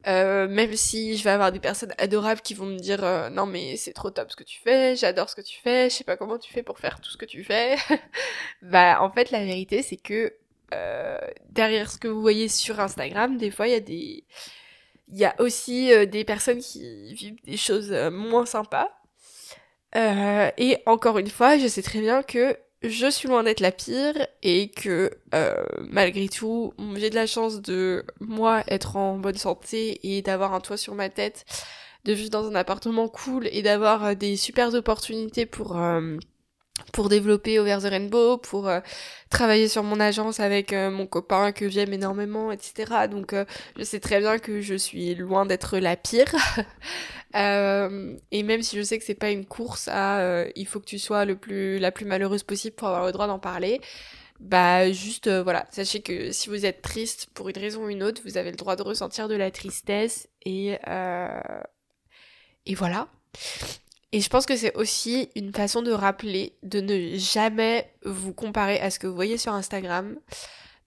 euh, 0.07 0.47
même 0.47 0.75
si 0.75 1.17
je 1.17 1.23
vais 1.25 1.29
avoir 1.29 1.51
des 1.51 1.59
personnes 1.59 1.93
adorables 1.97 2.39
qui 2.39 2.53
vont 2.53 2.65
me 2.65 2.77
dire 2.77 3.03
euh, 3.03 3.29
non 3.29 3.45
mais 3.45 3.75
c'est 3.75 3.91
trop 3.91 4.09
top 4.09 4.31
ce 4.31 4.37
que 4.37 4.45
tu 4.45 4.59
fais, 4.61 4.95
j'adore 4.95 5.29
ce 5.29 5.35
que 5.35 5.41
tu 5.41 5.59
fais, 5.59 5.89
je 5.89 5.95
sais 5.95 6.03
pas 6.05 6.15
comment 6.15 6.37
tu 6.37 6.53
fais 6.53 6.63
pour 6.63 6.79
faire 6.79 7.01
tout 7.01 7.09
ce 7.11 7.17
que 7.17 7.25
tu 7.25 7.43
fais. 7.43 7.75
bah 8.61 9.01
en 9.01 9.11
fait 9.11 9.29
la 9.31 9.43
vérité 9.43 9.81
c'est 9.81 9.97
que 9.97 10.33
euh, 10.73 11.17
derrière 11.49 11.91
ce 11.91 11.97
que 11.97 12.07
vous 12.07 12.21
voyez 12.21 12.47
sur 12.47 12.79
Instagram, 12.79 13.37
des 13.37 13.51
fois 13.51 13.67
il 13.67 13.71
y 13.71 13.75
a 13.75 13.81
des 13.81 14.23
il 15.09 15.17
y 15.17 15.25
a 15.25 15.35
aussi 15.39 15.91
des 16.07 16.23
personnes 16.23 16.59
qui 16.59 17.13
vivent 17.15 17.43
des 17.43 17.57
choses 17.57 17.91
moins 18.11 18.45
sympas. 18.45 18.98
Et 19.95 20.77
encore 20.85 21.17
une 21.17 21.29
fois, 21.29 21.57
je 21.57 21.67
sais 21.67 21.81
très 21.81 22.01
bien 22.01 22.23
que 22.23 22.57
je 22.81 23.09
suis 23.09 23.27
loin 23.27 23.43
d'être 23.43 23.59
la 23.59 23.71
pire 23.71 24.15
et 24.43 24.69
que 24.69 25.11
malgré 25.79 26.29
tout, 26.29 26.73
j'ai 26.95 27.09
de 27.09 27.15
la 27.15 27.27
chance 27.27 27.61
de 27.61 28.05
moi 28.19 28.63
être 28.67 28.95
en 28.95 29.17
bonne 29.17 29.37
santé 29.37 29.99
et 30.03 30.21
d'avoir 30.21 30.53
un 30.53 30.59
toit 30.59 30.77
sur 30.77 30.95
ma 30.95 31.09
tête 31.09 31.45
de 32.05 32.13
vivre 32.13 32.29
dans 32.29 32.47
un 32.47 32.55
appartement 32.55 33.07
cool 33.07 33.47
et 33.51 33.61
d'avoir 33.61 34.05
euh, 34.05 34.13
des 34.15 34.35
super 34.37 34.73
opportunités 34.73 35.45
pour 35.45 35.77
euh, 35.77 36.17
pour 36.93 37.09
développer 37.09 37.59
Over 37.59 37.77
the 37.81 37.89
Rainbow, 37.89 38.37
pour 38.37 38.67
euh, 38.67 38.79
travailler 39.29 39.67
sur 39.67 39.83
mon 39.83 39.99
agence 39.99 40.39
avec 40.39 40.73
mon 40.73 41.07
copain 41.07 41.51
que 41.51 41.69
j'aime 41.69 41.93
énormément, 41.93 42.51
etc. 42.51 43.07
Donc 43.09 43.35
je 43.77 43.83
sais 43.83 43.99
très 43.99 44.19
bien 44.19 44.39
que 44.39 44.61
je 44.61 44.75
suis 44.75 45.15
loin 45.15 45.45
d'être 45.45 45.77
la 45.77 45.95
pire. 45.95 46.33
et 47.33 48.43
même 48.43 48.63
si 48.63 48.77
je 48.77 48.81
sais 48.81 48.97
que 48.97 49.03
c'est 49.03 49.13
pas 49.13 49.29
une 49.29 49.45
course 49.45 49.87
à 49.87 50.45
il 50.55 50.65
faut 50.65 50.79
que 50.79 50.85
tu 50.85 50.99
sois 50.99 51.25
le 51.25 51.35
plus 51.35 51.77
la 51.79 51.91
plus 51.91 52.05
malheureuse 52.05 52.43
possible 52.43 52.75
pour 52.75 52.87
avoir 52.87 53.05
le 53.05 53.11
droit 53.11 53.27
d'en 53.27 53.39
parler. 53.39 53.81
Bah 54.39 54.91
juste 54.91 55.29
voilà, 55.29 55.67
sachez 55.69 56.01
que 56.01 56.31
si 56.31 56.49
vous 56.49 56.65
êtes 56.65 56.81
triste 56.81 57.27
pour 57.33 57.49
une 57.49 57.57
raison 57.57 57.85
ou 57.85 57.89
une 57.89 58.03
autre, 58.03 58.21
vous 58.25 58.37
avez 58.37 58.51
le 58.51 58.57
droit 58.57 58.75
de 58.75 58.83
ressentir 58.83 59.27
de 59.27 59.35
la 59.35 59.51
tristesse 59.51 60.27
et 60.43 60.77
et 62.65 62.75
voilà. 62.75 63.07
Et 64.11 64.21
je 64.21 64.29
pense 64.29 64.45
que 64.45 64.55
c'est 64.55 64.75
aussi 64.75 65.29
une 65.35 65.53
façon 65.53 65.81
de 65.81 65.91
rappeler 65.91 66.53
de 66.63 66.81
ne 66.81 67.17
jamais 67.17 67.93
vous 68.03 68.33
comparer 68.33 68.79
à 68.79 68.89
ce 68.89 68.97
que 68.97 69.05
vous 69.05 69.13
voyez 69.13 69.37
sur 69.37 69.53
Instagram 69.53 70.17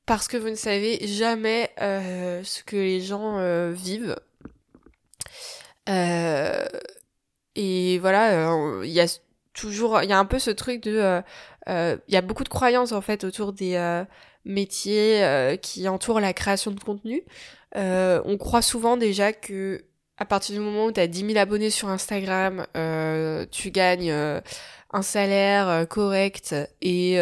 parce 0.06 0.26
que 0.26 0.36
vous 0.36 0.50
ne 0.50 0.56
savez 0.56 1.06
jamais 1.06 1.70
euh, 1.80 2.42
ce 2.44 2.64
que 2.64 2.76
les 2.76 3.00
gens 3.00 3.38
euh, 3.38 3.70
vivent. 3.72 4.16
Euh, 5.88 6.64
et 7.54 7.98
voilà, 7.98 8.82
il 8.82 8.90
y 8.90 9.00
a 9.00 9.06
toujours, 9.52 10.02
il 10.02 10.08
y 10.08 10.12
a 10.12 10.18
un 10.18 10.24
peu 10.24 10.38
ce 10.38 10.50
truc 10.50 10.82
de, 10.82 11.22
il 11.68 12.00
y 12.08 12.16
a 12.16 12.22
beaucoup 12.22 12.44
de 12.44 12.48
croyances 12.48 12.92
en 12.92 13.00
fait 13.02 13.24
autour 13.24 13.52
des 13.52 14.04
métiers 14.44 15.58
qui 15.60 15.86
entourent 15.88 16.20
la 16.20 16.32
création 16.32 16.70
de 16.70 16.80
contenu. 16.80 17.22
on 17.76 18.36
croit 18.38 18.62
souvent 18.62 18.96
déjà 18.96 19.32
que 19.32 19.84
à 20.22 20.24
partir 20.24 20.54
du 20.54 20.60
moment 20.60 20.86
où 20.86 20.92
tu 20.92 21.00
as 21.00 21.08
10 21.08 21.26
000 21.26 21.36
abonnés 21.36 21.70
sur 21.70 21.88
Instagram, 21.88 22.64
euh, 22.76 23.44
tu 23.50 23.72
gagnes 23.72 24.12
euh, 24.12 24.40
un 24.92 25.02
salaire 25.02 25.68
euh, 25.68 25.84
correct 25.84 26.54
et 26.80 27.18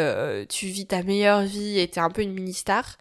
tu 0.51 0.67
vis 0.67 0.87
ta 0.87 1.03
meilleure 1.03 1.41
vie 1.41 1.81
et 1.81 1.89
t'es 1.89 2.01
un 2.01 2.11
peu 2.11 2.21
une 2.21 2.35
mini-star. 2.35 2.99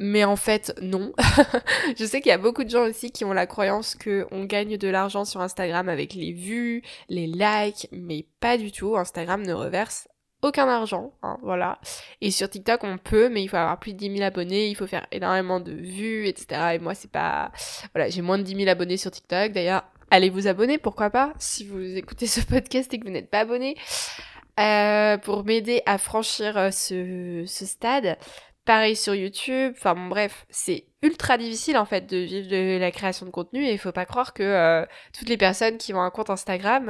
Mais 0.00 0.24
en 0.24 0.34
fait, 0.34 0.74
non. 0.82 1.12
je 1.96 2.04
sais 2.04 2.20
qu'il 2.20 2.30
y 2.30 2.32
a 2.32 2.38
beaucoup 2.38 2.64
de 2.64 2.70
gens 2.70 2.82
aussi 2.82 3.12
qui 3.12 3.24
ont 3.24 3.32
la 3.32 3.46
croyance 3.46 3.94
qu'on 3.94 4.44
gagne 4.44 4.76
de 4.76 4.88
l'argent 4.88 5.24
sur 5.24 5.40
Instagram 5.40 5.88
avec 5.88 6.14
les 6.14 6.32
vues, 6.32 6.82
les 7.08 7.28
likes, 7.28 7.86
mais 7.92 8.26
pas 8.40 8.58
du 8.58 8.72
tout. 8.72 8.96
Instagram 8.96 9.42
ne 9.42 9.52
reverse 9.52 10.08
aucun 10.42 10.68
argent, 10.68 11.12
hein, 11.22 11.38
voilà. 11.42 11.78
Et 12.20 12.30
sur 12.30 12.50
TikTok, 12.50 12.82
on 12.84 12.98
peut, 12.98 13.28
mais 13.28 13.42
il 13.42 13.48
faut 13.48 13.56
avoir 13.56 13.78
plus 13.78 13.92
de 13.94 13.98
10 13.98 14.16
000 14.16 14.22
abonnés, 14.22 14.68
il 14.68 14.74
faut 14.74 14.86
faire 14.86 15.06
énormément 15.12 15.60
de 15.60 15.72
vues, 15.72 16.26
etc. 16.26 16.74
Et 16.74 16.78
moi, 16.78 16.94
c'est 16.94 17.10
pas... 17.10 17.52
Voilà, 17.94 18.10
j'ai 18.10 18.22
moins 18.22 18.38
de 18.38 18.42
10 18.42 18.56
000 18.56 18.68
abonnés 18.68 18.96
sur 18.96 19.10
TikTok. 19.10 19.52
D'ailleurs, 19.52 19.84
allez 20.10 20.30
vous 20.30 20.48
abonner, 20.48 20.78
pourquoi 20.78 21.10
pas, 21.10 21.32
si 21.38 21.64
vous 21.64 21.96
écoutez 21.96 22.26
ce 22.26 22.40
podcast 22.40 22.92
et 22.92 22.98
que 22.98 23.04
vous 23.04 23.10
n'êtes 23.10 23.30
pas 23.30 23.40
abonné, 23.40 23.76
euh, 24.60 25.16
pour 25.16 25.44
m'aider 25.44 25.82
à 25.86 25.96
franchir 25.96 26.58
euh, 26.58 26.70
ce, 26.70 27.44
stade. 27.46 28.18
Pareil 28.64 28.94
sur 28.94 29.14
YouTube, 29.14 29.72
enfin 29.76 29.94
bon 29.94 30.06
bref, 30.06 30.46
c'est 30.48 30.84
ultra 31.02 31.36
difficile 31.36 31.76
en 31.76 31.84
fait 31.84 32.06
de 32.06 32.18
vivre 32.18 32.48
de 32.48 32.78
la 32.78 32.92
création 32.92 33.26
de 33.26 33.32
contenu 33.32 33.64
et 33.64 33.72
il 33.72 33.78
faut 33.78 33.90
pas 33.90 34.04
croire 34.04 34.34
que 34.34 34.44
euh, 34.44 34.86
toutes 35.12 35.28
les 35.28 35.36
personnes 35.36 35.78
qui 35.78 35.92
ont 35.94 36.00
un 36.00 36.10
compte 36.10 36.30
Instagram 36.30 36.88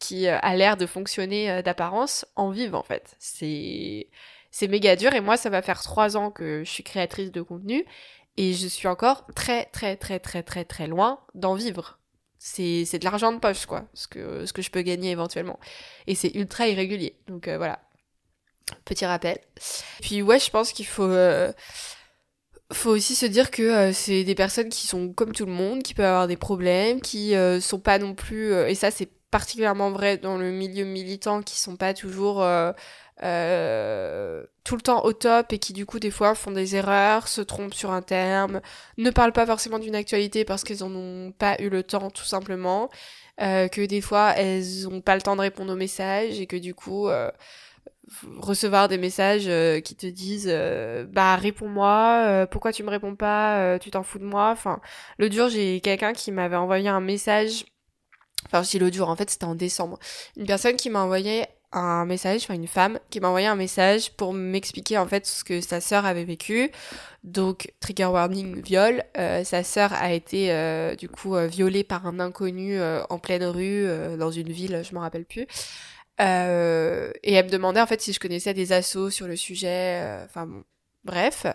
qui 0.00 0.26
euh, 0.26 0.38
a 0.40 0.56
l'air 0.56 0.76
de 0.76 0.86
fonctionner 0.86 1.50
euh, 1.50 1.62
d'apparence 1.62 2.26
en 2.34 2.50
vivent 2.50 2.74
en 2.74 2.82
fait. 2.82 3.14
C'est 3.20 4.08
c'est 4.50 4.66
méga 4.66 4.96
dur 4.96 5.14
et 5.14 5.20
moi 5.20 5.36
ça 5.36 5.50
va 5.50 5.62
faire 5.62 5.80
trois 5.80 6.16
ans 6.16 6.32
que 6.32 6.64
je 6.64 6.70
suis 6.70 6.82
créatrice 6.82 7.30
de 7.30 7.42
contenu 7.42 7.84
et 8.36 8.52
je 8.54 8.66
suis 8.66 8.88
encore 8.88 9.26
très 9.36 9.66
très 9.66 9.96
très 9.96 10.18
très 10.18 10.42
très 10.42 10.64
très 10.64 10.88
loin 10.88 11.20
d'en 11.34 11.54
vivre. 11.54 12.00
C'est 12.38 12.98
de 12.98 13.04
l'argent 13.04 13.32
de 13.32 13.38
poche 13.38 13.66
quoi, 13.66 13.84
ce 13.92 14.08
que 14.08 14.46
ce 14.46 14.52
que 14.52 14.62
je 14.62 14.70
peux 14.70 14.80
gagner 14.80 15.10
éventuellement 15.10 15.60
et 16.08 16.16
c'est 16.16 16.34
ultra 16.34 16.66
irrégulier. 16.66 17.16
Donc 17.28 17.46
euh, 17.46 17.58
voilà. 17.58 17.78
Petit 18.84 19.04
rappel. 19.04 19.38
Puis 20.00 20.22
ouais, 20.22 20.38
je 20.38 20.48
pense 20.50 20.72
qu'il 20.72 20.86
faut 20.86 21.12
faut 22.72 22.90
aussi 22.90 23.16
se 23.16 23.26
dire 23.26 23.50
que 23.50 23.92
c'est 23.92 24.22
des 24.22 24.36
personnes 24.36 24.68
qui 24.68 24.86
sont 24.86 25.12
comme 25.12 25.32
tout 25.32 25.44
le 25.44 25.50
monde, 25.50 25.82
qui 25.82 25.92
peuvent 25.92 26.06
avoir 26.06 26.28
des 26.28 26.36
problèmes, 26.36 27.00
qui 27.00 27.34
sont 27.60 27.80
pas 27.80 27.98
non 27.98 28.14
plus 28.14 28.54
et 28.54 28.76
ça 28.76 28.92
c'est 28.92 29.10
particulièrement 29.30 29.90
vrai 29.90 30.18
dans 30.18 30.36
le 30.36 30.50
milieu 30.50 30.84
militant 30.84 31.42
qui 31.42 31.58
sont 31.58 31.76
pas 31.76 31.94
toujours 31.94 32.42
euh, 32.42 32.72
euh, 33.22 34.44
tout 34.64 34.76
le 34.76 34.82
temps 34.82 35.04
au 35.04 35.12
top 35.12 35.52
et 35.52 35.58
qui 35.58 35.72
du 35.72 35.86
coup 35.86 36.00
des 36.00 36.10
fois 36.10 36.34
font 36.34 36.50
des 36.50 36.76
erreurs, 36.76 37.28
se 37.28 37.40
trompent 37.40 37.74
sur 37.74 37.92
un 37.92 38.02
terme, 38.02 38.60
ne 38.98 39.10
parlent 39.10 39.32
pas 39.32 39.46
forcément 39.46 39.78
d'une 39.78 39.94
actualité 39.94 40.44
parce 40.44 40.64
qu'elles 40.64 40.82
en 40.82 40.94
ont 40.94 41.32
pas 41.32 41.56
eu 41.60 41.68
le 41.68 41.82
temps 41.82 42.10
tout 42.10 42.24
simplement, 42.24 42.90
euh, 43.40 43.68
que 43.68 43.86
des 43.86 44.00
fois 44.00 44.32
elles 44.36 44.88
ont 44.88 45.00
pas 45.00 45.14
le 45.14 45.22
temps 45.22 45.36
de 45.36 45.42
répondre 45.42 45.72
aux 45.72 45.76
messages 45.76 46.40
et 46.40 46.46
que 46.46 46.56
du 46.56 46.74
coup 46.74 47.08
recevoir 48.38 48.88
des 48.88 48.98
messages 48.98 49.48
qui 49.82 49.94
te 49.94 50.06
disent 50.06 50.52
bah 51.10 51.36
réponds-moi 51.36 52.46
pourquoi 52.50 52.72
tu 52.72 52.82
me 52.82 52.90
réponds 52.90 53.14
pas 53.14 53.78
tu 53.78 53.90
t'en 53.90 54.02
fous 54.02 54.18
de 54.18 54.24
moi? 54.24 54.50
Enfin 54.50 54.80
le 55.18 55.30
jour 55.30 55.48
j'ai 55.48 55.80
quelqu'un 55.80 56.12
qui 56.12 56.32
m'avait 56.32 56.56
envoyé 56.56 56.88
un 56.88 57.00
message 57.00 57.64
Enfin, 58.46 58.62
si 58.62 58.78
l'audio, 58.78 59.04
en 59.04 59.16
fait, 59.16 59.30
c'était 59.30 59.44
en 59.44 59.54
décembre. 59.54 59.98
Une 60.36 60.46
personne 60.46 60.76
qui 60.76 60.90
m'a 60.90 61.02
envoyé 61.02 61.46
un 61.72 62.04
message, 62.04 62.42
enfin 62.42 62.54
une 62.54 62.66
femme, 62.66 62.98
qui 63.10 63.20
m'a 63.20 63.28
envoyé 63.28 63.46
un 63.46 63.54
message 63.54 64.10
pour 64.12 64.32
m'expliquer 64.32 64.98
en 64.98 65.06
fait 65.06 65.26
ce 65.26 65.44
que 65.44 65.60
sa 65.60 65.80
sœur 65.80 66.04
avait 66.04 66.24
vécu. 66.24 66.70
Donc, 67.22 67.72
trigger 67.80 68.06
warning, 68.06 68.60
viol. 68.60 69.04
Euh, 69.16 69.44
sa 69.44 69.62
sœur 69.62 69.92
a 69.92 70.12
été 70.12 70.52
euh, 70.52 70.96
du 70.96 71.08
coup 71.08 71.36
euh, 71.36 71.46
violée 71.46 71.84
par 71.84 72.06
un 72.06 72.18
inconnu 72.18 72.80
en 72.82 73.18
pleine 73.18 73.44
rue, 73.44 73.86
dans 74.18 74.30
une 74.30 74.50
ville, 74.50 74.82
je 74.88 74.94
m'en 74.94 75.00
rappelle 75.00 75.24
plus. 75.24 75.46
et 76.18 76.24
elle 76.24 77.46
me 77.46 77.50
demandait 77.50 77.80
en 77.80 77.86
fait 77.86 78.00
si 78.00 78.12
je 78.12 78.20
connaissais 78.20 78.54
des 78.54 78.72
assos 78.72 79.10
sur 79.10 79.26
le 79.26 79.36
sujet. 79.36 80.02
Enfin 80.24 80.46
bon, 80.46 80.64
bref. 81.04 81.46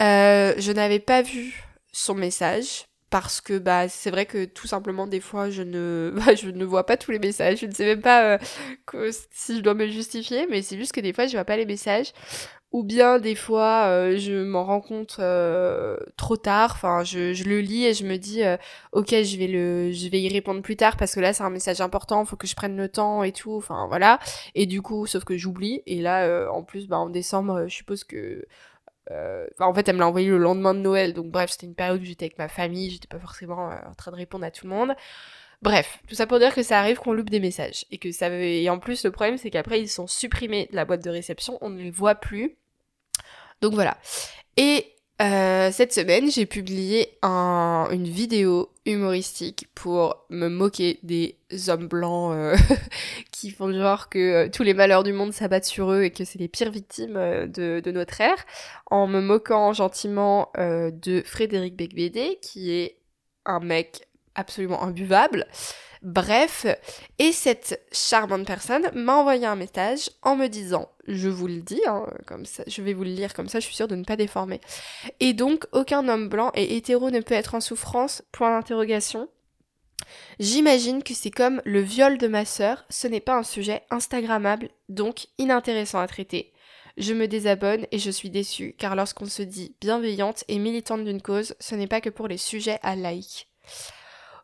je 0.00 0.72
n'avais 0.72 1.00
pas 1.00 1.22
vu 1.22 1.64
son 1.92 2.14
message 2.14 2.86
parce 3.14 3.40
que 3.40 3.58
bah 3.58 3.88
c'est 3.88 4.10
vrai 4.10 4.26
que 4.26 4.44
tout 4.44 4.66
simplement 4.66 5.06
des 5.06 5.20
fois 5.20 5.48
je 5.48 5.62
ne 5.62 6.12
bah, 6.16 6.64
vois 6.66 6.84
pas 6.84 6.96
tous 6.96 7.12
les 7.12 7.20
messages. 7.20 7.60
Je 7.60 7.66
ne 7.66 7.70
sais 7.70 7.84
même 7.84 8.00
pas 8.00 8.38
euh, 8.92 9.12
si 9.30 9.56
je 9.56 9.60
dois 9.60 9.74
me 9.74 9.86
justifier 9.86 10.48
mais 10.50 10.62
c'est 10.62 10.76
juste 10.76 10.90
que 10.90 11.00
des 11.00 11.12
fois 11.12 11.28
je 11.28 11.36
vois 11.36 11.44
pas 11.44 11.56
les 11.56 11.64
messages. 11.64 12.12
Ou 12.72 12.82
bien 12.82 13.20
des 13.20 13.36
fois 13.36 13.84
euh, 13.86 14.18
je 14.18 14.42
m'en 14.42 14.64
rends 14.64 14.80
compte 14.80 15.18
euh, 15.20 15.96
trop 16.16 16.36
tard. 16.36 16.72
Enfin 16.74 17.04
je, 17.04 17.48
le 17.48 17.60
lis 17.60 17.84
et 17.84 17.94
je 17.94 18.04
me 18.04 18.16
dis 18.16 18.42
ok 18.90 19.10
je 19.10 20.08
vais 20.08 20.20
y 20.20 20.28
répondre 20.28 20.60
plus 20.60 20.74
tard 20.74 20.96
parce 20.96 21.14
que 21.14 21.20
là 21.20 21.32
c'est 21.32 21.44
un 21.44 21.50
message 21.50 21.80
important. 21.80 22.24
Faut 22.24 22.34
que 22.34 22.48
je 22.48 22.56
prenne 22.56 22.76
le 22.76 22.88
temps 22.88 23.22
et 23.22 23.30
tout. 23.30 23.54
Enfin 23.54 23.86
voilà. 23.86 24.18
Et 24.56 24.66
du 24.66 24.82
coup 24.82 25.06
sauf 25.06 25.22
que 25.22 25.36
j'oublie. 25.36 25.84
Et 25.86 26.02
là 26.02 26.50
en 26.50 26.64
plus 26.64 26.88
bah 26.88 26.98
en 26.98 27.10
décembre 27.10 27.66
je 27.68 27.74
suppose 27.76 28.02
que 28.02 28.44
euh, 29.10 29.46
en 29.58 29.74
fait, 29.74 29.88
elle 29.88 29.96
me 29.96 30.00
l'a 30.00 30.08
envoyé 30.08 30.28
le 30.28 30.38
lendemain 30.38 30.74
de 30.74 30.80
Noël, 30.80 31.12
donc 31.12 31.26
bref, 31.26 31.50
c'était 31.50 31.66
une 31.66 31.74
période 31.74 32.00
où 32.00 32.04
j'étais 32.04 32.26
avec 32.26 32.38
ma 32.38 32.48
famille, 32.48 32.90
j'étais 32.90 33.08
pas 33.08 33.18
forcément 33.18 33.70
euh, 33.70 33.76
en 33.86 33.94
train 33.94 34.10
de 34.10 34.16
répondre 34.16 34.44
à 34.44 34.50
tout 34.50 34.66
le 34.66 34.70
monde. 34.70 34.94
Bref, 35.62 36.00
tout 36.08 36.14
ça 36.14 36.26
pour 36.26 36.38
dire 36.38 36.54
que 36.54 36.62
ça 36.62 36.78
arrive 36.78 36.98
qu'on 36.98 37.12
loupe 37.12 37.30
des 37.30 37.40
messages 37.40 37.86
et 37.90 37.98
que 37.98 38.12
ça 38.12 38.28
et 38.28 38.68
en 38.68 38.78
plus 38.78 39.02
le 39.04 39.10
problème 39.10 39.38
c'est 39.38 39.50
qu'après 39.50 39.80
ils 39.80 39.88
sont 39.88 40.06
supprimés 40.06 40.68
de 40.70 40.76
la 40.76 40.84
boîte 40.84 41.02
de 41.02 41.08
réception, 41.08 41.56
on 41.62 41.70
ne 41.70 41.80
les 41.80 41.90
voit 41.90 42.16
plus. 42.16 42.58
Donc 43.62 43.72
voilà. 43.72 43.96
Et 44.56 44.93
euh, 45.22 45.70
cette 45.70 45.92
semaine, 45.92 46.28
j'ai 46.28 46.44
publié 46.44 47.18
un, 47.22 47.86
une 47.92 48.08
vidéo 48.08 48.72
humoristique 48.84 49.68
pour 49.74 50.26
me 50.28 50.48
moquer 50.48 50.98
des 51.04 51.36
hommes 51.68 51.86
blancs 51.86 52.34
euh, 52.34 52.56
qui 53.30 53.50
font 53.50 53.72
genre 53.72 54.08
que 54.08 54.18
euh, 54.18 54.48
tous 54.50 54.64
les 54.64 54.74
malheurs 54.74 55.04
du 55.04 55.12
monde 55.12 55.32
s'abattent 55.32 55.66
sur 55.66 55.92
eux 55.92 56.02
et 56.02 56.10
que 56.10 56.24
c'est 56.24 56.40
les 56.40 56.48
pires 56.48 56.72
victimes 56.72 57.14
de, 57.14 57.90
notre 57.92 58.20
ère, 58.20 58.44
en 58.86 59.06
me 59.06 59.20
moquant 59.20 59.72
gentiment 59.72 60.50
de 60.56 61.22
Frédéric 61.24 61.76
Becbédé, 61.76 62.38
qui 62.42 62.72
est 62.72 62.98
un 63.44 63.60
mec 63.60 64.08
absolument 64.34 64.82
imbuvable, 64.82 65.46
Bref, 66.04 66.66
et 67.18 67.32
cette 67.32 67.82
charmante 67.90 68.46
personne 68.46 68.90
m'a 68.92 69.14
envoyé 69.14 69.46
un 69.46 69.56
message 69.56 70.10
en 70.20 70.36
me 70.36 70.48
disant, 70.48 70.90
je 71.08 71.30
vous 71.30 71.46
le 71.46 71.62
dis, 71.62 71.80
hein, 71.86 72.06
comme 72.26 72.44
ça, 72.44 72.62
je 72.66 72.82
vais 72.82 72.92
vous 72.92 73.04
le 73.04 73.10
lire 73.10 73.32
comme 73.32 73.48
ça, 73.48 73.58
je 73.58 73.64
suis 73.64 73.74
sûre 73.74 73.88
de 73.88 73.96
ne 73.96 74.04
pas 74.04 74.16
déformer. 74.16 74.60
Et 75.20 75.32
donc, 75.32 75.64
aucun 75.72 76.06
homme 76.06 76.28
blanc 76.28 76.52
et 76.54 76.76
hétéro 76.76 77.10
ne 77.10 77.20
peut 77.20 77.32
être 77.32 77.54
en 77.54 77.62
souffrance, 77.62 78.22
point 78.32 78.50
d'interrogation. 78.50 79.30
J'imagine 80.38 81.02
que 81.02 81.14
c'est 81.14 81.30
comme 81.30 81.62
le 81.64 81.80
viol 81.80 82.18
de 82.18 82.28
ma 82.28 82.44
sœur, 82.44 82.84
ce 82.90 83.08
n'est 83.08 83.20
pas 83.20 83.38
un 83.38 83.42
sujet 83.42 83.82
instagrammable, 83.88 84.68
donc 84.90 85.28
inintéressant 85.38 86.00
à 86.00 86.06
traiter. 86.06 86.52
je 86.98 87.14
me 87.14 87.26
désabonne 87.26 87.86
et 87.92 87.98
je 87.98 88.10
suis 88.10 88.30
déçue 88.30 88.76
car 88.78 88.94
lorsqu'on 88.94 89.24
se 89.24 89.42
dit 89.42 89.74
bienveillante 89.80 90.44
et 90.48 90.58
militante 90.58 91.02
d'une 91.02 91.22
cause, 91.22 91.54
ce 91.60 91.74
n'est 91.74 91.88
pas 91.88 92.02
que 92.02 92.10
pour 92.10 92.28
les 92.28 92.36
sujets 92.36 92.78
à 92.82 92.94
like. 92.94 93.48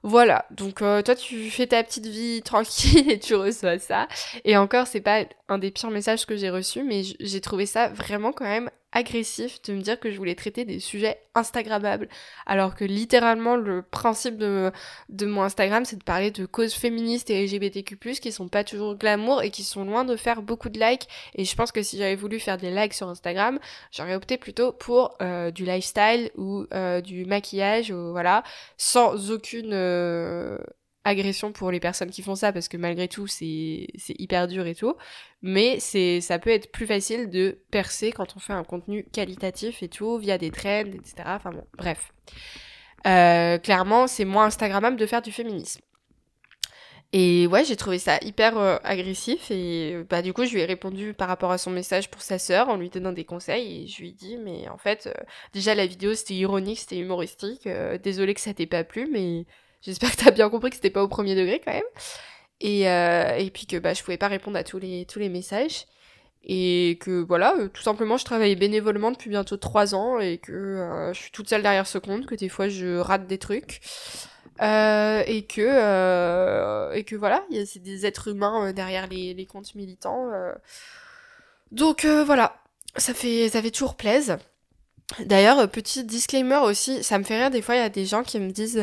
Voilà, 0.02 0.46
donc 0.50 0.80
euh, 0.80 1.02
toi 1.02 1.14
tu 1.14 1.50
fais 1.50 1.66
ta 1.66 1.82
petite 1.82 2.06
vie 2.06 2.40
tranquille 2.44 3.10
et 3.10 3.18
tu 3.18 3.34
reçois 3.34 3.78
ça. 3.78 4.08
Et 4.44 4.56
encore, 4.56 4.86
c'est 4.86 5.02
pas 5.02 5.24
un 5.48 5.58
des 5.58 5.70
pires 5.70 5.90
messages 5.90 6.24
que 6.24 6.36
j'ai 6.36 6.48
reçus, 6.48 6.82
mais 6.84 7.02
j'ai 7.20 7.40
trouvé 7.40 7.66
ça 7.66 7.88
vraiment 7.88 8.32
quand 8.32 8.46
même 8.46 8.70
agressif 8.92 9.62
de 9.62 9.74
me 9.74 9.80
dire 9.80 9.98
que 9.98 10.10
je 10.10 10.16
voulais 10.16 10.34
traiter 10.34 10.64
des 10.64 10.80
sujets 10.80 11.20
instagrammables. 11.34 12.08
Alors 12.46 12.74
que 12.74 12.84
littéralement 12.84 13.56
le 13.56 13.82
principe 13.82 14.36
de, 14.36 14.72
de 15.08 15.26
mon 15.26 15.42
Instagram 15.42 15.84
c'est 15.84 15.96
de 15.96 16.04
parler 16.04 16.30
de 16.30 16.46
causes 16.46 16.74
féministes 16.74 17.30
et 17.30 17.44
LGBTQ+, 17.44 17.96
qui 18.20 18.32
sont 18.32 18.48
pas 18.48 18.64
toujours 18.64 18.96
glamour 18.96 19.42
et 19.42 19.50
qui 19.50 19.62
sont 19.62 19.84
loin 19.84 20.04
de 20.04 20.16
faire 20.16 20.42
beaucoup 20.42 20.68
de 20.68 20.80
likes. 20.80 21.08
Et 21.34 21.44
je 21.44 21.54
pense 21.54 21.72
que 21.72 21.82
si 21.82 21.98
j'avais 21.98 22.16
voulu 22.16 22.40
faire 22.40 22.58
des 22.58 22.70
likes 22.70 22.94
sur 22.94 23.08
Instagram 23.08 23.58
j'aurais 23.92 24.14
opté 24.14 24.38
plutôt 24.38 24.72
pour 24.72 25.16
euh, 25.22 25.50
du 25.50 25.64
lifestyle 25.64 26.30
ou 26.36 26.66
euh, 26.74 27.00
du 27.00 27.24
maquillage 27.24 27.90
ou 27.90 28.10
voilà 28.10 28.42
sans 28.76 29.30
aucune 29.30 29.72
euh, 29.72 30.58
agression 31.04 31.52
pour 31.52 31.70
les 31.70 31.80
personnes 31.80 32.10
qui 32.10 32.22
font 32.22 32.34
ça 32.34 32.52
parce 32.52 32.68
que 32.68 32.76
malgré 32.76 33.08
tout 33.08 33.26
c'est 33.26 33.86
hyper 34.08 34.48
dur 34.48 34.66
et 34.66 34.74
tout. 34.74 34.94
Mais 35.42 35.80
ça 35.80 36.38
peut 36.38 36.50
être 36.50 36.70
plus 36.72 36.86
facile 36.86 37.30
de 37.30 37.58
percer 37.70 38.12
quand 38.12 38.36
on 38.36 38.40
fait 38.40 38.52
un 38.52 38.64
contenu 38.64 39.04
qualitatif 39.12 39.82
et 39.82 39.88
tout 39.88 40.18
via 40.18 40.38
des 40.38 40.50
trends 40.50 40.92
etc 40.92 41.14
enfin 41.26 41.52
bon 41.52 41.64
bref. 41.76 42.12
Euh, 43.06 43.58
clairement 43.58 44.06
c'est 44.06 44.26
moins 44.26 44.46
instagrammable 44.46 44.96
de 44.96 45.06
faire 45.06 45.22
du 45.22 45.32
féminisme. 45.32 45.80
Et 47.12 47.46
ouais 47.48 47.64
j'ai 47.64 47.76
trouvé 47.76 47.98
ça 47.98 48.18
hyper 48.22 48.56
euh, 48.58 48.76
agressif 48.84 49.50
et 49.50 50.04
bah 50.08 50.22
du 50.22 50.32
coup 50.32 50.44
je 50.44 50.52
lui 50.54 50.60
ai 50.60 50.64
répondu 50.64 51.12
par 51.14 51.28
rapport 51.28 51.50
à 51.50 51.58
son 51.58 51.70
message 51.70 52.08
pour 52.10 52.22
sa 52.22 52.38
sœur 52.38 52.68
en 52.68 52.76
lui 52.76 52.88
donnant 52.88 53.12
des 53.12 53.24
conseils 53.24 53.84
et 53.84 53.86
je 53.88 54.00
lui 54.00 54.10
ai 54.10 54.12
dit 54.12 54.36
mais 54.36 54.68
en 54.68 54.76
fait 54.76 55.08
euh, 55.08 55.24
déjà 55.52 55.74
la 55.74 55.86
vidéo 55.86 56.14
c'était 56.14 56.34
ironique 56.34 56.78
c'était 56.78 56.98
humoristique 56.98 57.66
désolé 58.04 58.34
que 58.34 58.40
ça 58.40 58.54
t'ait 58.54 58.66
pas 58.66 58.84
plu 58.84 59.08
mais 59.10 59.46
J'espère 59.82 60.10
que 60.12 60.16
t'as 60.24 60.30
bien 60.30 60.50
compris 60.50 60.70
que 60.70 60.76
c'était 60.76 60.90
pas 60.90 61.02
au 61.02 61.08
premier 61.08 61.34
degré 61.34 61.60
quand 61.64 61.72
même. 61.72 61.82
Et, 62.60 62.88
euh, 62.88 63.36
et 63.36 63.50
puis 63.50 63.66
que 63.66 63.78
bah, 63.78 63.94
je 63.94 64.02
pouvais 64.02 64.18
pas 64.18 64.28
répondre 64.28 64.58
à 64.58 64.64
tous 64.64 64.78
les, 64.78 65.06
tous 65.06 65.18
les 65.18 65.28
messages. 65.28 65.86
Et 66.42 66.98
que 67.00 67.22
voilà, 67.22 67.54
euh, 67.58 67.68
tout 67.68 67.82
simplement, 67.82 68.16
je 68.16 68.24
travaille 68.24 68.56
bénévolement 68.56 69.10
depuis 69.10 69.30
bientôt 69.30 69.56
trois 69.56 69.94
ans 69.94 70.18
et 70.18 70.38
que 70.38 70.52
euh, 70.52 71.12
je 71.12 71.20
suis 71.20 71.30
toute 71.30 71.48
seule 71.48 71.62
derrière 71.62 71.86
ce 71.86 71.98
compte, 71.98 72.26
que 72.26 72.34
des 72.34 72.48
fois 72.48 72.68
je 72.68 72.98
rate 72.98 73.26
des 73.26 73.38
trucs. 73.38 73.80
et 74.60 75.46
que 75.48 76.94
et 76.94 77.04
que 77.04 77.16
voilà, 77.16 77.44
a 77.52 77.78
des 77.78 78.06
êtres 78.06 78.28
humains 78.28 78.72
derrière 78.72 79.06
les, 79.06 79.34
les 79.34 79.46
comptes 79.46 79.74
militants. 79.74 80.30
Donc 81.72 82.04
voilà, 82.04 82.56
ça 82.96 83.14
fait 83.14 83.48
ça 83.48 83.62
fait 83.62 83.70
toujours 83.70 83.96
plaisir. 83.96 84.38
D'ailleurs, 85.20 85.68
petit 85.70 86.04
disclaimer 86.04 86.58
aussi, 86.64 87.02
ça 87.02 87.18
me 87.18 87.24
fait 87.24 87.38
rire 87.38 87.50
des 87.50 87.62
fois, 87.62 87.74
il 87.74 87.78
y 87.78 87.82
a 87.82 87.88
des 87.88 88.06
gens 88.06 88.22
qui 88.22 88.38
me 88.38 88.50
disent 88.50 88.80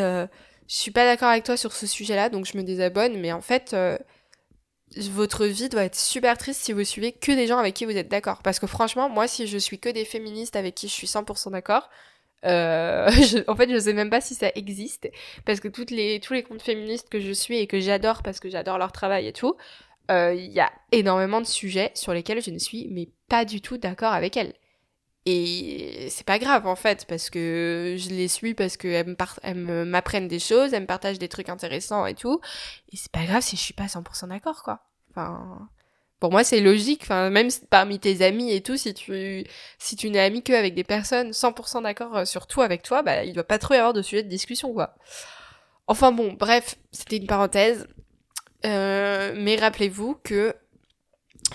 je 0.67 0.75
suis 0.75 0.91
pas 0.91 1.05
d'accord 1.05 1.29
avec 1.29 1.43
toi 1.43 1.57
sur 1.57 1.73
ce 1.73 1.87
sujet-là, 1.87 2.29
donc 2.29 2.45
je 2.45 2.57
me 2.57 2.63
désabonne, 2.63 3.19
mais 3.19 3.31
en 3.31 3.41
fait, 3.41 3.73
euh, 3.73 3.97
votre 4.95 5.45
vie 5.45 5.69
doit 5.69 5.83
être 5.83 5.95
super 5.95 6.37
triste 6.37 6.61
si 6.61 6.73
vous 6.73 6.83
suivez 6.83 7.11
que 7.11 7.31
des 7.31 7.47
gens 7.47 7.57
avec 7.57 7.73
qui 7.73 7.85
vous 7.85 7.95
êtes 7.95 8.09
d'accord. 8.09 8.41
Parce 8.41 8.59
que 8.59 8.67
franchement, 8.67 9.09
moi, 9.09 9.27
si 9.27 9.47
je 9.47 9.57
suis 9.57 9.79
que 9.79 9.89
des 9.89 10.05
féministes 10.05 10.55
avec 10.55 10.75
qui 10.75 10.87
je 10.87 10.93
suis 10.93 11.07
100% 11.07 11.51
d'accord, 11.51 11.89
euh, 12.45 13.09
en 13.47 13.55
fait, 13.55 13.69
je 13.69 13.79
sais 13.79 13.93
même 13.93 14.09
pas 14.09 14.21
si 14.21 14.35
ça 14.35 14.51
existe, 14.55 15.09
parce 15.45 15.59
que 15.59 15.69
les, 15.89 16.19
tous 16.19 16.33
les 16.33 16.43
comptes 16.43 16.61
féministes 16.61 17.09
que 17.09 17.19
je 17.19 17.31
suis 17.31 17.57
et 17.59 17.67
que 17.67 17.79
j'adore 17.79 18.21
parce 18.23 18.39
que 18.39 18.49
j'adore 18.49 18.77
leur 18.77 18.91
travail 18.91 19.27
et 19.27 19.33
tout, 19.33 19.55
euh, 20.11 20.33
il 20.33 20.51
y 20.51 20.59
a 20.59 20.71
énormément 20.91 21.41
de 21.41 21.45
sujets 21.47 21.91
sur 21.93 22.13
lesquels 22.13 22.41
je 22.41 22.51
ne 22.51 22.59
suis 22.59 22.87
mais 22.91 23.09
pas 23.27 23.45
du 23.45 23.61
tout 23.61 23.77
d'accord 23.77 24.13
avec 24.13 24.37
elles. 24.37 24.53
Et 25.29 26.07
c'est 26.09 26.25
pas 26.25 26.39
grave 26.39 26.67
en 26.67 26.77
fait, 26.77 27.05
parce 27.05 27.29
que 27.29 27.97
je 27.99 28.09
les 28.11 28.29
suis, 28.29 28.53
parce 28.53 28.77
qu'elles 28.77 29.17
m'apprennent 29.85 30.29
des 30.29 30.39
choses, 30.39 30.73
elles 30.73 30.83
me 30.83 30.87
partagent 30.87 31.19
des 31.19 31.27
trucs 31.27 31.49
intéressants 31.49 32.05
et 32.05 32.15
tout. 32.15 32.39
Et 32.93 32.95
c'est 32.95 33.11
pas 33.11 33.25
grave 33.25 33.41
si 33.41 33.57
je 33.57 33.61
suis 33.61 33.73
pas 33.73 33.87
100% 33.87 34.29
d'accord, 34.29 34.63
quoi. 34.63 34.87
Enfin, 35.09 35.67
pour 36.21 36.31
moi 36.31 36.45
c'est 36.45 36.61
logique, 36.61 37.01
enfin, 37.03 37.29
même 37.29 37.49
parmi 37.69 37.99
tes 37.99 38.21
amis 38.21 38.53
et 38.53 38.63
tout, 38.63 38.77
si 38.77 38.93
tu, 38.93 39.43
si 39.79 39.97
tu 39.97 40.09
n'es 40.09 40.21
ami 40.21 40.43
que 40.43 40.53
avec 40.53 40.75
des 40.75 40.85
personnes 40.85 41.31
100% 41.31 41.83
d'accord 41.83 42.15
euh, 42.15 42.25
sur 42.25 42.47
tout 42.47 42.61
avec 42.61 42.81
toi, 42.81 43.03
bah 43.03 43.25
il 43.25 43.33
doit 43.33 43.43
pas 43.43 43.59
trop 43.59 43.73
y 43.73 43.77
avoir 43.77 43.91
de 43.91 44.01
sujet 44.01 44.23
de 44.23 44.29
discussion, 44.29 44.71
quoi. 44.73 44.95
Enfin 45.87 46.13
bon, 46.13 46.37
bref, 46.39 46.75
c'était 46.91 47.17
une 47.17 47.27
parenthèse. 47.27 47.85
Euh, 48.65 49.33
mais 49.35 49.57
rappelez-vous 49.57 50.15
que 50.23 50.55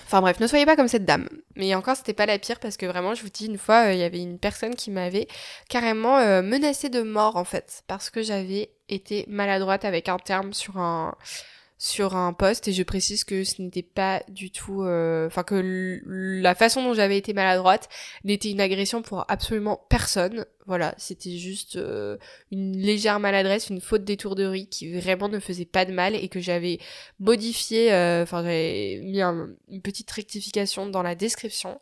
Enfin 0.05 0.21
bref, 0.21 0.39
ne 0.39 0.47
soyez 0.47 0.65
pas 0.65 0.75
comme 0.75 0.87
cette 0.87 1.05
dame. 1.05 1.27
Mais 1.55 1.73
encore, 1.75 1.95
c'était 1.95 2.13
pas 2.13 2.25
la 2.25 2.39
pire 2.39 2.59
parce 2.59 2.77
que 2.77 2.85
vraiment, 2.85 3.13
je 3.13 3.23
vous 3.23 3.29
dis, 3.29 3.45
une 3.45 3.57
fois, 3.57 3.87
euh, 3.87 3.93
il 3.93 3.99
y 3.99 4.03
avait 4.03 4.21
une 4.21 4.39
personne 4.39 4.75
qui 4.75 4.91
m'avait 4.91 5.27
carrément 5.69 6.17
euh, 6.17 6.41
menacé 6.41 6.89
de 6.89 7.01
mort 7.01 7.35
en 7.35 7.43
fait, 7.43 7.83
parce 7.87 8.09
que 8.09 8.21
j'avais 8.21 8.71
été 8.89 9.25
maladroite 9.27 9.85
avec 9.85 10.09
un 10.09 10.17
terme 10.17 10.53
sur 10.53 10.77
un 10.77 11.15
sur 11.77 12.15
un 12.15 12.33
poste 12.33 12.67
et 12.67 12.73
je 12.73 12.83
précise 12.83 13.23
que 13.23 13.43
ce 13.43 13.61
n'était 13.61 13.83
pas 13.83 14.23
du 14.29 14.51
tout 14.51 14.83
euh, 14.83 15.27
enfin 15.27 15.43
que 15.43 15.99
la 16.05 16.55
façon 16.55 16.83
dont 16.83 16.93
j'avais 16.93 17.17
été 17.17 17.33
maladroite 17.33 17.89
n'était 18.23 18.51
une 18.51 18.61
agression 18.61 19.01
pour 19.01 19.25
absolument 19.29 19.85
personne. 19.89 20.45
Voilà 20.65 20.95
c'était 20.97 21.37
juste 21.37 21.75
euh, 21.75 22.17
une 22.51 22.77
légère 22.77 23.19
maladresse 23.19 23.69
une 23.69 23.81
faute 23.81 24.05
d'étourderie 24.05 24.67
qui 24.69 24.97
vraiment 24.97 25.27
ne 25.27 25.39
faisait 25.39 25.65
pas 25.65 25.83
de 25.83 25.91
mal 25.91 26.15
et 26.15 26.29
que 26.29 26.39
j'avais 26.39 26.79
modifié 27.19 27.91
euh, 27.91 28.23
enfin 28.23 28.43
j'avais 28.43 29.01
mis 29.03 29.21
une 29.21 29.81
petite 29.83 30.09
rectification 30.09 30.85
dans 30.85 31.03
la 31.03 31.15
description. 31.15 31.79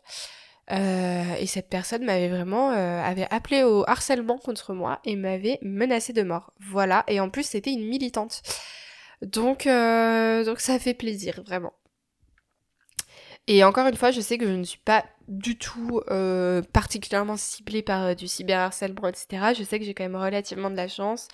Et 0.70 1.46
cette 1.46 1.68
personne 1.68 2.02
m'avait 2.04 2.30
vraiment 2.30 2.70
avait 2.70 3.26
appelé 3.30 3.62
au 3.62 3.84
harcèlement 3.86 4.38
contre 4.38 4.72
moi 4.72 5.00
et 5.04 5.16
m'avait 5.16 5.58
menacé 5.60 6.14
de 6.14 6.22
mort. 6.22 6.54
Voilà 6.60 7.04
et 7.08 7.20
en 7.20 7.28
plus 7.28 7.42
c'était 7.42 7.72
une 7.72 7.86
militante 7.86 8.42
donc, 9.22 9.66
euh, 9.66 10.44
donc 10.44 10.60
ça 10.60 10.78
fait 10.78 10.94
plaisir, 10.94 11.42
vraiment. 11.46 11.72
Et 13.46 13.64
encore 13.64 13.86
une 13.86 13.96
fois, 13.96 14.10
je 14.10 14.20
sais 14.20 14.38
que 14.38 14.46
je 14.46 14.52
ne 14.52 14.64
suis 14.64 14.80
pas 14.80 15.04
du 15.28 15.56
tout 15.56 16.00
euh, 16.10 16.62
particulièrement 16.72 17.36
ciblée 17.36 17.82
par 17.82 18.02
euh, 18.04 18.14
du 18.14 18.28
cyberharcèlement, 18.28 19.08
etc. 19.08 19.52
Je 19.56 19.64
sais 19.64 19.78
que 19.78 19.84
j'ai 19.84 19.94
quand 19.94 20.04
même 20.04 20.16
relativement 20.16 20.70
de 20.70 20.76
la 20.76 20.88
chance. 20.88 21.28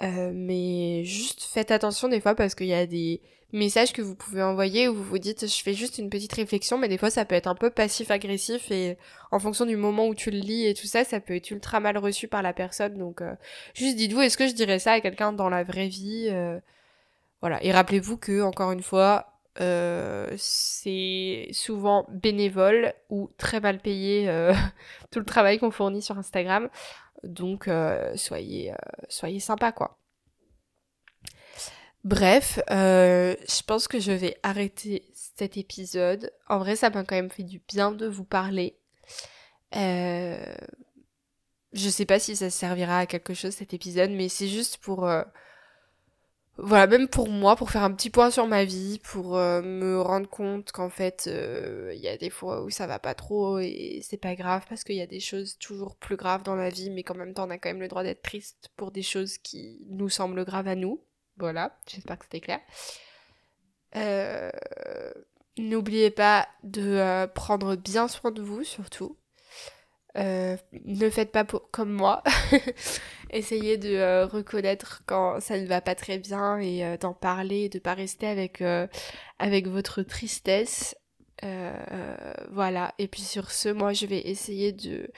mais 0.00 1.04
juste 1.04 1.44
faites 1.44 1.70
attention 1.70 2.08
des 2.08 2.20
fois 2.20 2.34
parce 2.34 2.54
qu'il 2.56 2.66
y 2.66 2.74
a 2.74 2.86
des 2.86 3.20
messages 3.52 3.92
que 3.92 4.02
vous 4.02 4.16
pouvez 4.16 4.42
envoyer 4.42 4.88
où 4.88 4.94
vous 4.94 5.04
vous 5.04 5.18
dites 5.18 5.46
je 5.46 5.62
fais 5.62 5.74
juste 5.74 5.98
une 5.98 6.10
petite 6.10 6.32
réflexion 6.32 6.78
mais 6.78 6.88
des 6.88 6.98
fois 6.98 7.10
ça 7.10 7.24
peut 7.24 7.34
être 7.36 7.46
un 7.46 7.54
peu 7.54 7.70
passif-agressif 7.70 8.70
et 8.70 8.96
en 9.30 9.38
fonction 9.38 9.66
du 9.66 9.76
moment 9.76 10.08
où 10.08 10.14
tu 10.14 10.30
le 10.30 10.38
lis 10.38 10.66
et 10.66 10.74
tout 10.74 10.86
ça 10.86 11.04
ça 11.04 11.20
peut 11.20 11.36
être 11.36 11.50
ultra 11.50 11.78
mal 11.78 11.98
reçu 11.98 12.26
par 12.26 12.42
la 12.42 12.52
personne 12.54 12.96
donc 12.98 13.22
juste 13.74 13.96
dites-vous 13.96 14.22
est-ce 14.22 14.38
que 14.38 14.48
je 14.48 14.54
dirais 14.54 14.78
ça 14.78 14.92
à 14.92 15.00
quelqu'un 15.00 15.32
dans 15.32 15.50
la 15.50 15.62
vraie 15.62 15.88
vie 15.88 16.30
voilà. 17.42 17.62
Et 17.62 17.72
rappelez-vous 17.72 18.16
que, 18.16 18.40
encore 18.40 18.72
une 18.72 18.82
fois, 18.82 19.32
euh, 19.60 20.34
c'est 20.38 21.48
souvent 21.52 22.06
bénévole 22.08 22.94
ou 23.10 23.30
très 23.36 23.60
mal 23.60 23.80
payé 23.80 24.28
euh, 24.30 24.54
tout 25.10 25.18
le 25.18 25.26
travail 25.26 25.58
qu'on 25.58 25.70
fournit 25.70 26.00
sur 26.00 26.16
Instagram. 26.18 26.70
Donc 27.22 27.68
euh, 27.68 28.16
soyez, 28.16 28.72
soyez 29.08 29.40
sympa 29.40 29.72
quoi. 29.72 29.98
Bref, 32.04 32.58
je 32.68 33.62
pense 33.64 33.86
que 33.86 34.00
je 34.00 34.10
vais 34.10 34.36
arrêter 34.42 35.04
cet 35.14 35.56
épisode. 35.56 36.32
En 36.48 36.58
vrai, 36.58 36.74
ça 36.74 36.90
m'a 36.90 37.04
quand 37.04 37.14
même 37.14 37.30
fait 37.30 37.44
du 37.44 37.60
bien 37.68 37.92
de 37.92 38.06
vous 38.08 38.24
parler. 38.24 38.76
je 39.72 40.48
sais 41.72 42.06
pas 42.06 42.18
si 42.18 42.34
ça 42.34 42.50
servira 42.50 42.98
à 43.00 43.06
quelque 43.06 43.34
chose 43.34 43.54
cet 43.54 43.72
épisode, 43.72 44.10
mais 44.10 44.28
c'est 44.28 44.48
juste 44.48 44.78
pour 44.78 45.08
voilà, 46.64 46.86
même 46.86 47.08
pour 47.08 47.28
moi, 47.28 47.56
pour 47.56 47.72
faire 47.72 47.82
un 47.82 47.92
petit 47.92 48.08
point 48.08 48.30
sur 48.30 48.46
ma 48.46 48.64
vie, 48.64 49.00
pour 49.02 49.36
euh, 49.36 49.62
me 49.62 50.00
rendre 50.00 50.28
compte 50.28 50.70
qu'en 50.70 50.90
fait, 50.90 51.24
euh, 51.26 51.92
il 51.92 52.00
y 52.00 52.06
a 52.06 52.16
des 52.16 52.30
fois 52.30 52.62
où 52.62 52.70
ça 52.70 52.86
va 52.86 53.00
pas 53.00 53.14
trop 53.14 53.58
et 53.58 54.00
c'est 54.04 54.16
pas 54.16 54.36
grave 54.36 54.64
parce 54.68 54.84
qu'il 54.84 54.94
y 54.94 55.00
a 55.00 55.06
des 55.08 55.18
choses 55.18 55.58
toujours 55.58 55.96
plus 55.96 56.14
graves 56.14 56.44
dans 56.44 56.54
la 56.54 56.68
vie, 56.68 56.88
mais 56.88 57.02
qu'en 57.02 57.16
même 57.16 57.34
temps, 57.34 57.48
on 57.48 57.50
a 57.50 57.58
quand 57.58 57.68
même 57.68 57.80
le 57.80 57.88
droit 57.88 58.04
d'être 58.04 58.22
triste 58.22 58.70
pour 58.76 58.92
des 58.92 59.02
choses 59.02 59.38
qui 59.38 59.84
nous 59.90 60.08
semblent 60.08 60.44
graves 60.44 60.68
à 60.68 60.76
nous. 60.76 61.02
Voilà, 61.36 61.76
j'espère 61.88 62.16
que 62.16 62.26
c'était 62.26 62.40
clair. 62.40 62.60
Euh, 63.96 64.52
n'oubliez 65.58 66.12
pas 66.12 66.46
de 66.62 67.26
prendre 67.34 67.74
bien 67.74 68.06
soin 68.06 68.30
de 68.30 68.40
vous, 68.40 68.62
surtout. 68.62 69.16
Euh, 70.18 70.56
ne 70.84 71.08
faites 71.10 71.32
pas 71.32 71.44
comme 71.44 71.92
moi. 71.92 72.22
Essayez 73.30 73.78
de 73.78 73.94
euh, 73.94 74.26
reconnaître 74.26 75.02
quand 75.06 75.40
ça 75.40 75.58
ne 75.58 75.66
va 75.66 75.80
pas 75.80 75.94
très 75.94 76.18
bien 76.18 76.58
et 76.58 76.84
euh, 76.84 76.96
d'en 76.98 77.14
parler, 77.14 77.68
de 77.68 77.78
pas 77.78 77.94
rester 77.94 78.26
avec, 78.26 78.62
avec 79.38 79.68
votre 79.68 80.02
tristesse. 80.02 80.94
voilà. 82.50 82.94
Et 82.98 83.08
puis 83.08 83.22
sur 83.22 83.50
ce, 83.50 83.68
moi 83.68 83.92
je 83.92 84.06
vais 84.06 84.20
essayer 84.20 84.72
de 84.72 85.10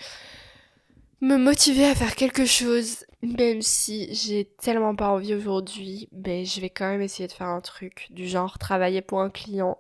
me 1.20 1.38
motiver 1.38 1.86
à 1.86 1.94
faire 1.94 2.14
quelque 2.14 2.44
chose, 2.44 3.04
même 3.22 3.62
si 3.62 4.14
j'ai 4.14 4.44
tellement 4.44 4.94
pas 4.94 5.08
envie 5.08 5.34
aujourd'hui, 5.34 6.08
mais 6.12 6.44
je 6.44 6.60
vais 6.60 6.70
quand 6.70 6.86
même 6.88 7.00
essayer 7.00 7.26
de 7.26 7.32
faire 7.32 7.48
un 7.48 7.62
truc 7.62 8.08
du 8.10 8.28
genre 8.28 8.58
travailler 8.58 9.00
pour 9.00 9.20
un 9.20 9.30
client 9.30 9.78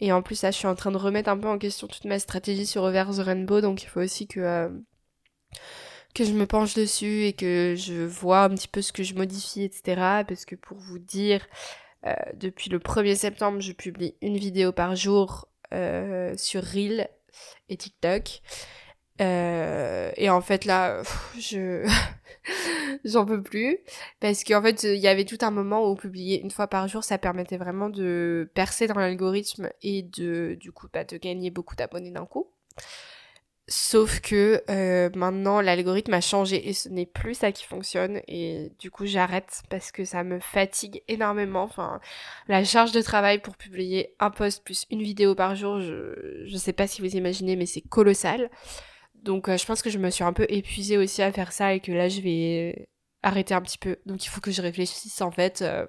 Et 0.00 0.12
en 0.12 0.22
plus, 0.22 0.42
là, 0.42 0.50
je 0.50 0.56
suis 0.58 0.66
en 0.66 0.74
train 0.74 0.90
de 0.90 0.96
remettre 0.96 1.30
un 1.30 1.38
peu 1.38 1.48
en 1.48 1.58
question 1.58 1.86
toute 1.86 2.04
ma 2.04 2.18
stratégie 2.18 2.66
sur 2.66 2.82
Over 2.82 3.06
the 3.16 3.20
Rainbow, 3.20 3.60
donc 3.60 3.82
il 3.82 3.86
faut 3.86 4.00
aussi 4.00 4.26
que, 4.26 4.40
euh, 4.40 4.68
que 6.14 6.24
je 6.24 6.32
me 6.32 6.46
penche 6.46 6.74
dessus 6.74 7.24
et 7.24 7.32
que 7.32 7.74
je 7.76 8.04
vois 8.04 8.44
un 8.44 8.50
petit 8.50 8.68
peu 8.68 8.82
ce 8.82 8.92
que 8.92 9.02
je 9.02 9.14
modifie, 9.14 9.62
etc. 9.62 10.24
Parce 10.28 10.44
que 10.44 10.54
pour 10.54 10.78
vous 10.78 10.98
dire, 10.98 11.46
euh, 12.06 12.14
depuis 12.34 12.70
le 12.70 12.78
1er 12.78 13.14
septembre, 13.14 13.60
je 13.60 13.72
publie 13.72 14.14
une 14.20 14.36
vidéo 14.36 14.72
par 14.72 14.96
jour 14.96 15.48
euh, 15.72 16.34
sur 16.36 16.62
Reel 16.62 17.08
et 17.68 17.76
TikTok. 17.76 18.42
Et 19.24 20.30
en 20.30 20.40
fait 20.40 20.64
là, 20.64 21.02
je 21.38 21.86
j'en 23.04 23.24
peux 23.24 23.42
plus. 23.42 23.78
Parce 24.20 24.44
qu'en 24.44 24.62
fait 24.62 24.82
il 24.84 24.98
y 24.98 25.08
avait 25.08 25.24
tout 25.24 25.38
un 25.40 25.50
moment 25.50 25.88
où 25.90 25.94
publier 25.94 26.40
une 26.40 26.50
fois 26.50 26.66
par 26.66 26.88
jour 26.88 27.04
ça 27.04 27.18
permettait 27.18 27.56
vraiment 27.56 27.88
de 27.88 28.50
percer 28.54 28.86
dans 28.86 28.98
l'algorithme 28.98 29.70
et 29.82 30.02
de 30.02 30.56
du 30.60 30.72
coup 30.72 30.88
bah, 30.92 31.04
de 31.04 31.16
gagner 31.16 31.50
beaucoup 31.50 31.76
d'abonnés 31.76 32.10
d'un 32.10 32.26
coup. 32.26 32.50
Sauf 33.68 34.20
que 34.20 34.62
euh, 34.70 35.10
maintenant 35.16 35.60
l'algorithme 35.60 36.14
a 36.14 36.20
changé 36.20 36.68
et 36.68 36.72
ce 36.72 36.88
n'est 36.88 37.06
plus 37.06 37.34
ça 37.34 37.50
qui 37.50 37.64
fonctionne. 37.64 38.20
Et 38.28 38.70
du 38.78 38.92
coup 38.92 39.06
j'arrête 39.06 39.62
parce 39.68 39.90
que 39.90 40.04
ça 40.04 40.22
me 40.22 40.38
fatigue 40.38 41.02
énormément. 41.08 41.62
Enfin 41.62 42.00
la 42.46 42.64
charge 42.64 42.92
de 42.92 43.02
travail 43.02 43.40
pour 43.40 43.56
publier 43.56 44.14
un 44.20 44.30
post 44.30 44.64
plus 44.64 44.86
une 44.90 45.02
vidéo 45.02 45.34
par 45.34 45.56
jour 45.56 45.80
je 45.80 46.44
je 46.46 46.56
sais 46.56 46.72
pas 46.72 46.86
si 46.86 47.02
vous 47.02 47.16
imaginez 47.16 47.56
mais 47.56 47.66
c'est 47.66 47.80
colossal 47.80 48.50
donc 49.26 49.48
euh, 49.48 49.58
je 49.58 49.66
pense 49.66 49.82
que 49.82 49.90
je 49.90 49.98
me 49.98 50.08
suis 50.08 50.24
un 50.24 50.32
peu 50.32 50.46
épuisée 50.48 50.96
aussi 50.96 51.20
à 51.20 51.32
faire 51.32 51.52
ça 51.52 51.74
et 51.74 51.80
que 51.80 51.92
là 51.92 52.08
je 52.08 52.20
vais 52.20 52.88
arrêter 53.22 53.52
un 53.52 53.60
petit 53.60 53.76
peu. 53.76 53.96
Donc 54.06 54.24
il 54.24 54.28
faut 54.28 54.40
que 54.40 54.52
je 54.52 54.62
réfléchisse 54.62 55.20
en 55.20 55.32
fait. 55.32 55.60
Euh, 55.60 55.84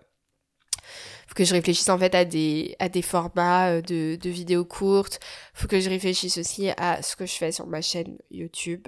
faut 1.27 1.35
que 1.35 1.45
je 1.45 1.53
réfléchisse 1.53 1.89
en 1.89 1.99
fait 1.99 2.15
à 2.15 2.25
des, 2.25 2.75
formats 3.03 3.69
euh, 3.69 3.81
de, 3.81 4.29
vidéos 4.29 4.65
courtes. 4.65 5.19
Faut 5.53 5.67
que 5.67 5.79
je 5.79 5.89
réfléchisse 5.89 6.37
aussi 6.37 6.69
à 6.77 7.01
ce 7.01 7.15
que 7.15 7.25
je 7.25 7.33
fais 7.33 7.51
sur 7.51 7.67
ma 7.67 7.81
chaîne 7.81 8.17
YouTube. 8.31 8.87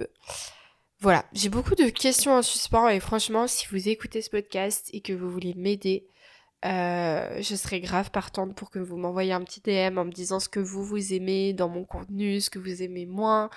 Voilà, 1.00 1.24
j'ai 1.32 1.48
beaucoup 1.48 1.74
de 1.76 1.88
questions 1.88 2.34
en 2.34 2.42
suspens 2.42 2.88
et 2.88 3.00
franchement, 3.00 3.46
si 3.46 3.66
vous 3.70 3.88
écoutez 3.88 4.20
ce 4.20 4.30
podcast 4.30 4.90
et 4.92 5.00
que 5.00 5.12
vous 5.12 5.30
voulez 5.30 5.54
m'aider, 5.54 6.08
euh, 6.64 7.40
je 7.40 7.54
serais 7.54 7.80
grave 7.80 8.10
partante 8.10 8.54
pour 8.54 8.70
que 8.70 8.78
vous 8.78 8.96
m'envoyiez 8.96 9.32
un 9.32 9.42
petit 9.42 9.60
DM 9.60 9.98
en 9.98 10.04
me 10.04 10.12
disant 10.12 10.40
ce 10.40 10.48
que 10.48 10.60
vous 10.60 10.84
vous 10.84 11.14
aimez 11.14 11.52
dans 11.52 11.68
mon 11.68 11.84
contenu, 11.84 12.40
ce 12.40 12.50
que 12.50 12.58
vous 12.58 12.82
aimez 12.82 13.06
moins, 13.06 13.50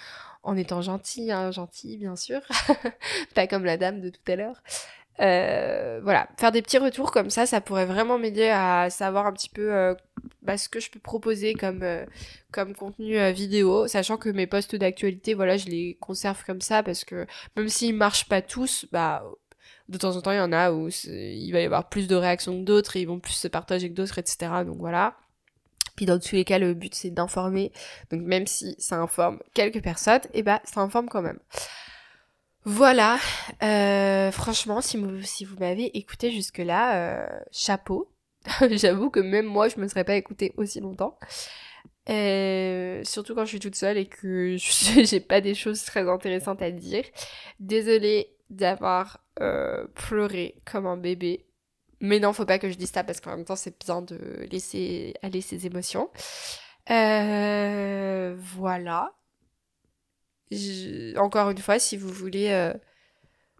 en 0.43 0.55
étant 0.55 0.81
gentil, 0.81 1.31
hein, 1.31 1.51
gentil 1.51 1.97
bien 1.97 2.15
sûr, 2.15 2.41
pas 3.35 3.47
comme 3.47 3.65
la 3.65 3.77
dame 3.77 3.99
de 4.01 4.09
tout 4.09 4.31
à 4.31 4.35
l'heure. 4.35 4.61
Euh, 5.19 5.99
voilà, 6.01 6.27
faire 6.39 6.51
des 6.51 6.61
petits 6.63 6.79
retours 6.79 7.11
comme 7.11 7.29
ça, 7.29 7.45
ça 7.45 7.61
pourrait 7.61 7.85
vraiment 7.85 8.17
m'aider 8.17 8.49
à 8.49 8.89
savoir 8.89 9.27
un 9.27 9.33
petit 9.33 9.49
peu 9.49 9.71
euh, 9.71 9.93
bah, 10.41 10.57
ce 10.57 10.67
que 10.69 10.79
je 10.79 10.89
peux 10.89 10.99
proposer 10.99 11.53
comme 11.53 11.83
euh, 11.83 12.03
comme 12.51 12.73
contenu 12.75 13.31
vidéo, 13.31 13.87
sachant 13.87 14.17
que 14.17 14.29
mes 14.29 14.47
posts 14.47 14.75
d'actualité, 14.75 15.33
voilà, 15.35 15.57
je 15.57 15.67
les 15.67 15.97
conserve 15.99 16.43
comme 16.45 16.61
ça 16.61 16.81
parce 16.81 17.03
que 17.03 17.27
même 17.55 17.69
s'ils 17.69 17.95
marchent 17.95 18.27
pas 18.27 18.41
tous, 18.41 18.87
bah 18.91 19.23
de 19.89 19.97
temps 19.97 20.15
en 20.15 20.21
temps, 20.21 20.31
il 20.31 20.37
y 20.37 20.41
en 20.41 20.53
a 20.53 20.71
où 20.71 20.89
il 20.89 21.51
va 21.51 21.61
y 21.61 21.65
avoir 21.65 21.89
plus 21.89 22.07
de 22.07 22.15
réactions 22.15 22.59
que 22.59 22.65
d'autres 22.65 22.95
et 22.95 23.01
ils 23.01 23.07
vont 23.07 23.19
plus 23.19 23.33
se 23.33 23.47
partager 23.47 23.89
que 23.89 23.95
d'autres, 23.95 24.19
etc. 24.19 24.51
Donc 24.65 24.77
voilà. 24.77 25.15
Puis 25.95 26.05
dans 26.05 26.19
tous 26.19 26.35
les 26.35 26.45
cas, 26.45 26.57
le 26.57 26.73
but 26.73 26.95
c'est 26.95 27.11
d'informer. 27.11 27.71
Donc 28.11 28.21
même 28.21 28.47
si 28.47 28.75
ça 28.79 28.97
informe 28.97 29.39
quelques 29.53 29.81
personnes, 29.81 30.21
et 30.33 30.39
eh 30.39 30.43
bah 30.43 30.61
ça 30.63 30.81
informe 30.81 31.09
quand 31.09 31.21
même. 31.21 31.39
Voilà. 32.65 33.19
Euh, 33.61 34.31
franchement, 34.31 34.81
si 34.81 34.97
vous, 34.97 35.55
m'avez 35.59 35.97
écouté 35.97 36.31
jusque-là, 36.31 36.95
euh, 36.95 37.39
chapeau. 37.51 38.09
J'avoue 38.71 39.09
que 39.09 39.19
même 39.19 39.45
moi, 39.45 39.67
je 39.67 39.79
me 39.79 39.87
serais 39.87 40.03
pas 40.03 40.15
écouté 40.15 40.53
aussi 40.57 40.79
longtemps. 40.79 41.17
Euh, 42.09 43.01
surtout 43.05 43.33
quand 43.33 43.45
je 43.45 43.49
suis 43.49 43.59
toute 43.59 43.75
seule 43.75 43.97
et 43.97 44.07
que 44.07 44.57
j'ai 45.03 45.19
pas 45.21 45.41
des 45.41 45.55
choses 45.55 45.83
très 45.83 46.07
intéressantes 46.09 46.61
à 46.61 46.71
dire. 46.71 47.03
Désolée 47.59 48.29
d'avoir 48.55 49.19
euh, 49.41 49.85
pleuré 49.95 50.55
comme 50.65 50.85
un 50.85 50.97
bébé. 50.97 51.45
Mais 51.99 52.19
non, 52.19 52.33
faut 52.33 52.45
pas 52.45 52.59
que 52.59 52.69
je 52.69 52.75
dise 52.75 52.91
ça 52.91 53.03
parce 53.03 53.21
qu'en 53.21 53.35
même 53.35 53.45
temps, 53.45 53.55
c'est 53.55 53.79
bien 53.85 54.01
de 54.01 54.45
laisser 54.51 55.13
aller 55.21 55.41
ses 55.41 55.65
émotions. 55.65 56.09
Euh, 56.89 58.35
voilà. 58.37 59.13
Encore 61.17 61.49
une 61.49 61.57
fois, 61.57 61.79
si 61.79 61.97
vous 61.97 62.09
voulez 62.09 62.49
euh, 62.51 62.73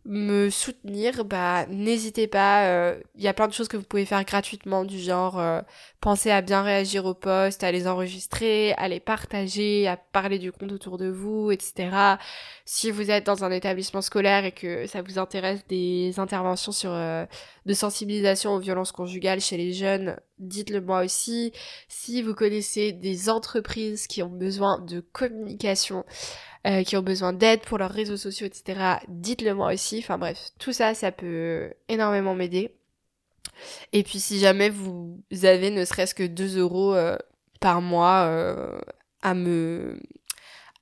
me 0.06 0.50
soutenir, 0.50 1.24
bah 1.24 1.66
n'hésitez 1.68 2.28
pas. 2.28 2.64
Il 2.64 2.70
euh, 2.70 3.00
y 3.18 3.28
a 3.28 3.34
plein 3.34 3.48
de 3.48 3.54
choses 3.54 3.70
que 3.70 3.78
vous 3.78 3.84
pouvez 3.84 4.06
faire 4.06 4.24
gratuitement, 4.26 4.84
du 4.84 5.00
genre 5.00 5.40
euh, 5.40 5.62
penser 6.02 6.30
à 6.30 6.42
bien 6.42 6.62
réagir 6.62 7.06
aux 7.06 7.14
posts, 7.14 7.64
à 7.64 7.72
les 7.72 7.88
enregistrer, 7.88 8.74
à 8.74 8.90
les 8.90 9.00
partager, 9.00 9.88
à 9.88 9.96
parler 9.96 10.40
du 10.40 10.52
compte 10.52 10.74
autour 10.74 10.98
de 10.98 11.08
vous, 11.10 11.52
etc. 11.52 12.18
Si 12.66 12.92
vous 12.92 13.12
êtes 13.12 13.26
dans 13.26 13.46
un 13.46 13.52
établissement 13.52 14.02
scolaire 14.02 14.44
et 14.44 14.52
que 14.52 14.88
ça 14.88 15.02
vous 15.02 15.20
intéresse 15.20 15.66
des 15.68 16.20
interventions 16.20 16.74
sur 16.74 16.92
euh, 16.92 17.26
de 17.66 17.74
sensibilisation 17.74 18.54
aux 18.54 18.60
violences 18.60 18.92
conjugales 18.92 19.42
chez 19.42 19.58
les 19.58 19.74
jeunes, 19.74 20.18
dites-le 20.40 20.82
moi 20.82 21.04
aussi. 21.04 21.54
Si 21.88 22.22
vous 22.22 22.34
connaissez 22.34 22.92
des 22.92 23.30
entreprises 23.30 24.08
qui 24.08 24.22
ont 24.22 24.30
besoin 24.30 24.80
de 24.80 25.00
communication, 25.00 26.06
euh, 26.68 26.84
qui 26.84 26.98
ont 26.98 27.02
besoin 27.02 27.34
d'aide 27.34 27.62
pour 27.62 27.78
leurs 27.78 27.92
réseaux 27.92 28.18
sociaux, 28.18 28.48
etc., 28.48 28.98
dites-le 29.08 29.54
moi 29.54 29.74
aussi. 29.74 30.00
Enfin 30.00 30.18
bref, 30.18 30.52
tout 30.60 30.74
ça, 30.74 30.94
ça 30.94 31.12
peut 31.12 31.74
énormément 31.90 32.36
m'aider. 32.36 32.76
Et 33.92 34.04
puis 34.04 34.20
si 34.20 34.40
jamais 34.40 34.70
vous 34.70 35.22
avez 35.44 35.72
ne 35.72 35.86
serait-ce 35.86 36.16
que 36.16 36.24
2 36.24 36.58
euros 36.58 36.96
euh, 36.96 37.18
par 37.60 37.82
mois 37.82 38.26
euh, 38.28 38.80
à 39.22 39.34
me 39.34 40.00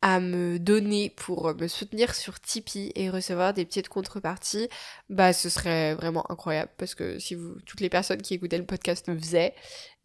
à 0.01 0.19
me 0.19 0.57
donner 0.57 1.11
pour 1.11 1.53
me 1.55 1.67
soutenir 1.67 2.15
sur 2.15 2.39
Tipeee 2.39 2.91
et 2.95 3.09
recevoir 3.09 3.53
des 3.53 3.65
petites 3.65 3.89
contreparties, 3.89 4.67
bah 5.09 5.31
ce 5.33 5.49
serait 5.49 5.93
vraiment 5.95 6.29
incroyable 6.31 6.71
parce 6.77 6.95
que 6.95 7.19
si 7.19 7.35
vous 7.35 7.55
toutes 7.65 7.81
les 7.81 7.89
personnes 7.89 8.21
qui 8.21 8.33
écoutaient 8.33 8.57
le 8.57 8.65
podcast 8.65 9.07
me 9.07 9.17
faisaient, 9.17 9.53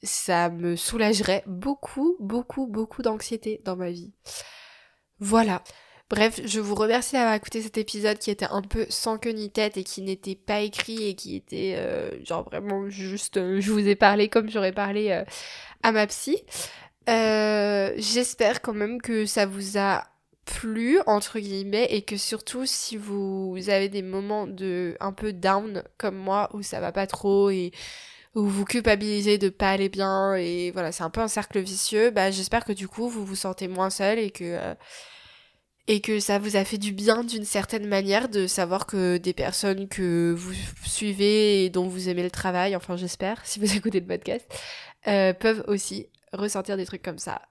ça 0.03 0.51
me 0.51 0.77
soulagerait 0.77 1.45
beaucoup 1.47 2.17
beaucoup 2.21 2.67
beaucoup 2.67 3.03
d'anxiété 3.03 3.61
dans 3.65 3.77
ma 3.77 3.91
vie. 3.91 4.13
Voilà. 5.19 5.63
Bref, 6.09 6.41
je 6.45 6.61
vous 6.61 6.77
remercie 6.77 7.15
d'avoir 7.15 7.35
écouté 7.35 7.63
cet 7.63 7.79
épisode 7.79 8.19
qui 8.19 8.31
était 8.31 8.47
un 8.49 8.63
peu 8.63 8.87
sans 8.91 9.19
queue 9.19 9.31
ni 9.31 9.51
tête 9.51 9.77
et 9.77 9.83
qui 9.83 10.03
n'était 10.03 10.37
pas 10.37 10.61
écrit 10.61 11.09
et 11.09 11.17
qui 11.17 11.35
était 11.35 11.75
euh, 11.79 12.25
genre 12.25 12.45
vraiment 12.45 12.89
juste 12.89 13.39
euh, 13.39 13.61
je 13.61 13.73
vous 13.73 13.89
ai 13.89 13.97
parlé 13.97 14.29
comme 14.29 14.49
j'aurais 14.49 14.73
parlé 14.73 15.11
euh, 15.11 15.25
à 15.83 15.91
ma 15.91 16.07
psy. 16.07 16.45
J'espère 17.07 18.63
quand 18.63 18.75
même 18.75 19.01
que 19.01 19.27
ça 19.27 19.47
vous 19.47 19.79
a 19.79 20.05
plu 20.47 21.01
entre 21.07 21.39
guillemets 21.41 21.87
et 21.91 22.03
que 22.03 22.17
surtout 22.17 22.65
si 22.67 22.97
vous 22.97 23.57
avez 23.69 23.89
des 23.89 24.03
moments 24.03 24.47
de 24.47 24.97
un 25.01 25.13
peu 25.13 25.33
down 25.33 25.83
comme 25.99 26.17
moi 26.17 26.49
où 26.55 26.63
ça 26.63 26.81
va 26.81 26.93
pas 26.93 27.07
trop 27.07 27.51
et 27.51 27.73
où 28.35 28.47
vous 28.47 28.65
culpabilisez 28.65 29.39
de 29.39 29.49
pas 29.49 29.71
aller 29.71 29.89
bien 29.89 30.35
et 30.37 30.71
voilà, 30.71 30.93
c'est 30.93 31.03
un 31.03 31.11
peu 31.11 31.21
un 31.21 31.29
cercle 31.29 31.59
vicieux, 31.59 32.11
bah 32.11 32.31
j'espère 32.31 32.65
que 32.65 32.73
du 32.73 32.87
coup 32.87 33.09
vous 33.09 33.25
vous 33.25 33.35
sentez 33.35 33.67
moins 33.67 33.91
seul 33.91 34.19
et 34.19 34.31
que 34.31 34.45
euh, 34.45 34.75
et 35.89 36.01
que 36.01 36.21
ça 36.21 36.39
vous 36.39 36.57
a 36.57 36.65
fait 36.65 36.79
du 36.79 36.93
bien 36.93 37.25
d'une 37.25 37.45
certaine 37.45 37.87
manière 37.87 38.29
de 38.29 38.47
savoir 38.47 38.87
que 38.87 39.19
des 39.19 39.33
personnes 39.33 39.89
que 39.89 40.35
vous 40.37 40.53
suivez 40.85 41.65
et 41.65 41.71
dont 41.71 41.87
vous 41.89 42.09
aimez 42.09 42.25
le 42.25 42.31
travail, 42.31 42.77
enfin 42.77 42.97
j'espère 42.97 43.45
si 43.45 43.59
vous 43.59 43.73
écoutez 43.77 44.01
le 44.01 44.07
podcast, 44.07 44.47
euh, 45.09 45.33
peuvent 45.33 45.65
aussi 45.67 46.09
ressentir 46.33 46.77
des 46.77 46.87
trucs 46.87 47.03
comme 47.03 47.19
ça 47.19 47.43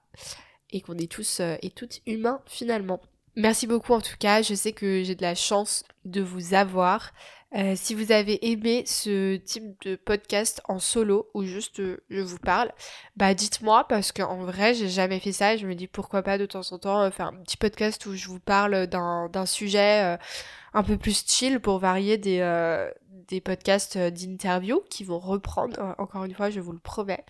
et 0.70 0.80
qu'on 0.80 0.98
est 0.98 1.10
tous 1.10 1.40
euh, 1.40 1.56
et 1.62 1.70
toutes 1.70 2.00
humains 2.06 2.40
finalement. 2.46 3.00
Merci 3.36 3.66
beaucoup 3.66 3.92
en 3.92 4.00
tout 4.00 4.16
cas, 4.18 4.42
je 4.42 4.54
sais 4.54 4.72
que 4.72 5.02
j'ai 5.02 5.14
de 5.14 5.22
la 5.22 5.34
chance 5.34 5.84
de 6.04 6.22
vous 6.22 6.54
avoir. 6.54 7.12
Euh, 7.54 7.74
si 7.76 7.94
vous 7.94 8.10
avez 8.10 8.50
aimé 8.50 8.82
ce 8.86 9.36
type 9.36 9.80
de 9.82 9.94
podcast 9.94 10.60
en 10.64 10.78
solo 10.78 11.30
ou 11.32 11.44
juste 11.44 11.78
euh, 11.80 12.02
je 12.10 12.20
vous 12.20 12.38
parle, 12.38 12.72
bah 13.16 13.34
dites-moi 13.34 13.86
parce 13.88 14.10
qu'en 14.10 14.38
vrai 14.38 14.74
j'ai 14.74 14.88
jamais 14.88 15.20
fait 15.20 15.32
ça 15.32 15.54
et 15.54 15.58
je 15.58 15.66
me 15.66 15.74
dis 15.74 15.86
pourquoi 15.86 16.22
pas 16.22 16.38
de 16.38 16.46
temps 16.46 16.72
en 16.72 16.78
temps 16.78 17.10
faire 17.10 17.26
un 17.26 17.42
petit 17.44 17.56
podcast 17.56 18.04
où 18.06 18.14
je 18.14 18.28
vous 18.28 18.40
parle 18.40 18.86
d'un 18.88 19.46
sujet 19.46 20.18
un 20.74 20.82
peu 20.82 20.98
plus 20.98 21.24
chill 21.26 21.60
pour 21.60 21.78
varier 21.78 22.18
des, 22.18 22.40
des 23.28 23.40
podcasts 23.40 23.96
euh, 23.96 24.10
d'interview 24.10 24.82
qui 24.90 25.04
vont 25.04 25.18
reprendre, 25.18 25.78
euh, 25.78 25.92
encore 25.98 26.24
une 26.24 26.34
fois, 26.34 26.50
je 26.50 26.60
vous 26.60 26.72
le 26.72 26.78
promets. 26.78 27.24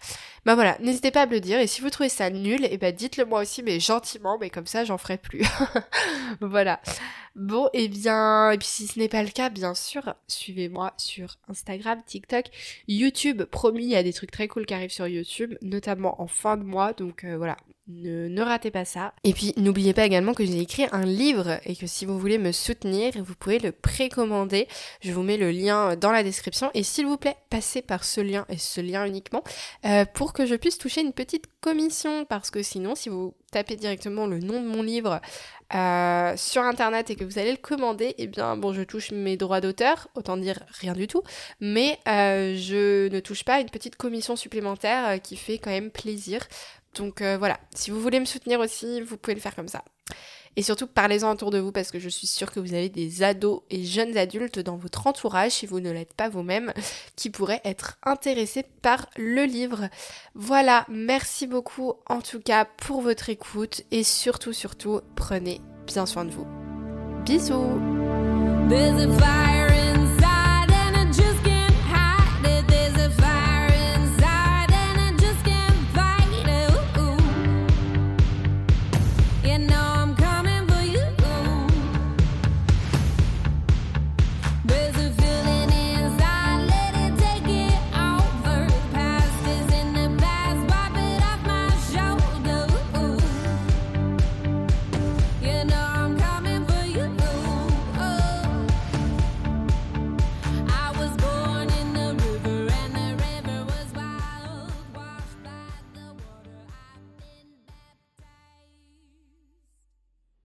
Bah 0.44 0.54
voilà, 0.54 0.76
n'hésitez 0.80 1.10
pas 1.10 1.22
à 1.22 1.26
me 1.26 1.32
le 1.32 1.40
dire, 1.40 1.60
et 1.60 1.66
si 1.66 1.80
vous 1.80 1.90
trouvez 1.90 2.08
ça 2.08 2.30
nul, 2.30 2.64
et 2.64 2.68
eh 2.72 2.78
bah 2.78 2.92
dites-le 2.92 3.24
moi 3.24 3.40
aussi, 3.42 3.62
mais 3.62 3.80
gentiment, 3.80 4.38
mais 4.38 4.50
comme 4.50 4.66
ça, 4.66 4.84
j'en 4.84 4.98
ferai 4.98 5.18
plus. 5.18 5.42
voilà. 6.40 6.80
Bon, 7.36 7.68
et 7.74 7.84
eh 7.84 7.88
bien, 7.88 8.50
et 8.50 8.56
puis 8.56 8.66
si 8.66 8.86
ce 8.86 8.98
n'est 8.98 9.08
pas 9.08 9.22
le 9.22 9.28
cas, 9.28 9.50
bien 9.50 9.74
sûr, 9.74 10.14
suivez-moi 10.26 10.94
sur 10.96 11.36
Instagram, 11.48 12.00
TikTok, 12.06 12.46
YouTube, 12.88 13.42
promis, 13.44 13.84
il 13.84 13.90
y 13.90 13.96
a 13.96 14.02
des 14.02 14.14
trucs 14.14 14.30
très 14.30 14.48
cool 14.48 14.64
qui 14.64 14.72
arrivent 14.72 14.90
sur 14.90 15.06
YouTube, 15.06 15.54
notamment 15.60 16.20
en 16.22 16.28
fin 16.28 16.56
de 16.56 16.62
mois, 16.62 16.94
donc 16.94 17.24
euh, 17.24 17.36
voilà, 17.36 17.58
ne, 17.88 18.42
ratez 18.42 18.70
pas 18.70 18.84
ça. 18.84 19.12
Et 19.22 19.32
puis 19.32 19.52
n'oubliez 19.56 19.92
pas 19.92 20.06
également 20.06 20.34
que 20.34 20.44
j'ai 20.44 20.58
écrit 20.58 20.86
un 20.92 21.04
livre 21.04 21.60
et 21.64 21.76
que 21.76 21.86
si 21.86 22.04
vous 22.04 22.18
voulez 22.18 22.38
me 22.38 22.52
soutenir, 22.52 23.12
vous 23.22 23.34
pouvez 23.34 23.58
le 23.58 23.70
précommander. 23.70 24.66
Je 25.00 25.12
vous 25.12 25.22
mets 25.22 25.36
le 25.36 25.50
lien 25.50 25.85
dans 25.94 26.10
la 26.10 26.22
description. 26.22 26.70
Et 26.74 26.82
s'il 26.82 27.06
vous 27.06 27.16
plaît, 27.16 27.36
passez 27.50 27.82
par 27.82 28.02
ce 28.02 28.20
lien 28.20 28.44
et 28.48 28.58
ce 28.58 28.80
lien 28.80 29.06
uniquement 29.06 29.44
euh, 29.84 30.04
pour 30.04 30.32
que 30.32 30.46
je 30.46 30.54
puisse 30.56 30.78
toucher 30.78 31.02
une 31.02 31.12
petite 31.12 31.44
commission. 31.60 32.24
Parce 32.24 32.50
que 32.50 32.62
sinon 32.62 32.94
si 32.94 33.08
vous 33.08 33.34
tapez 33.52 33.76
directement 33.76 34.26
le 34.26 34.40
nom 34.40 34.60
de 34.60 34.66
mon 34.66 34.82
livre 34.82 35.20
euh, 35.74 36.36
sur 36.36 36.62
internet 36.62 37.10
et 37.10 37.16
que 37.16 37.24
vous 37.24 37.38
allez 37.38 37.52
le 37.52 37.56
commander, 37.58 38.14
eh 38.18 38.26
bien 38.26 38.56
bon 38.56 38.72
je 38.72 38.82
touche 38.82 39.12
mes 39.12 39.36
droits 39.36 39.60
d'auteur, 39.60 40.08
autant 40.14 40.36
dire 40.36 40.58
rien 40.80 40.94
du 40.94 41.06
tout, 41.06 41.22
mais 41.60 41.98
euh, 42.08 42.56
je 42.56 43.08
ne 43.08 43.20
touche 43.20 43.44
pas 43.44 43.60
une 43.60 43.70
petite 43.70 43.96
commission 43.96 44.36
supplémentaire 44.36 45.20
qui 45.22 45.36
fait 45.36 45.58
quand 45.58 45.70
même 45.70 45.90
plaisir. 45.90 46.40
Donc 46.96 47.20
euh, 47.20 47.36
voilà, 47.36 47.58
si 47.74 47.90
vous 47.90 48.00
voulez 48.00 48.20
me 48.20 48.24
soutenir 48.24 48.60
aussi, 48.60 49.00
vous 49.02 49.16
pouvez 49.16 49.34
le 49.34 49.40
faire 49.40 49.54
comme 49.54 49.68
ça. 49.68 49.84
Et 50.56 50.62
surtout, 50.62 50.86
parlez-en 50.86 51.30
autour 51.30 51.50
de 51.50 51.58
vous 51.58 51.70
parce 51.70 51.90
que 51.90 51.98
je 51.98 52.08
suis 52.08 52.26
sûre 52.26 52.50
que 52.50 52.60
vous 52.60 52.72
avez 52.72 52.88
des 52.88 53.22
ados 53.22 53.60
et 53.70 53.84
jeunes 53.84 54.16
adultes 54.16 54.58
dans 54.58 54.76
votre 54.76 55.06
entourage, 55.06 55.52
si 55.52 55.66
vous 55.66 55.80
ne 55.80 55.90
l'êtes 55.90 56.14
pas 56.14 56.28
vous-même, 56.30 56.72
qui 57.14 57.30
pourraient 57.30 57.60
être 57.64 57.98
intéressés 58.02 58.64
par 58.82 59.06
le 59.16 59.44
livre. 59.44 59.88
Voilà, 60.34 60.86
merci 60.88 61.46
beaucoup 61.46 61.94
en 62.06 62.20
tout 62.20 62.40
cas 62.40 62.64
pour 62.64 63.02
votre 63.02 63.28
écoute 63.28 63.82
et 63.90 64.02
surtout, 64.02 64.52
surtout, 64.52 65.00
prenez 65.14 65.60
bien 65.86 66.06
soin 66.06 66.24
de 66.24 66.30
vous. 66.30 66.46
Bisous 67.24 67.78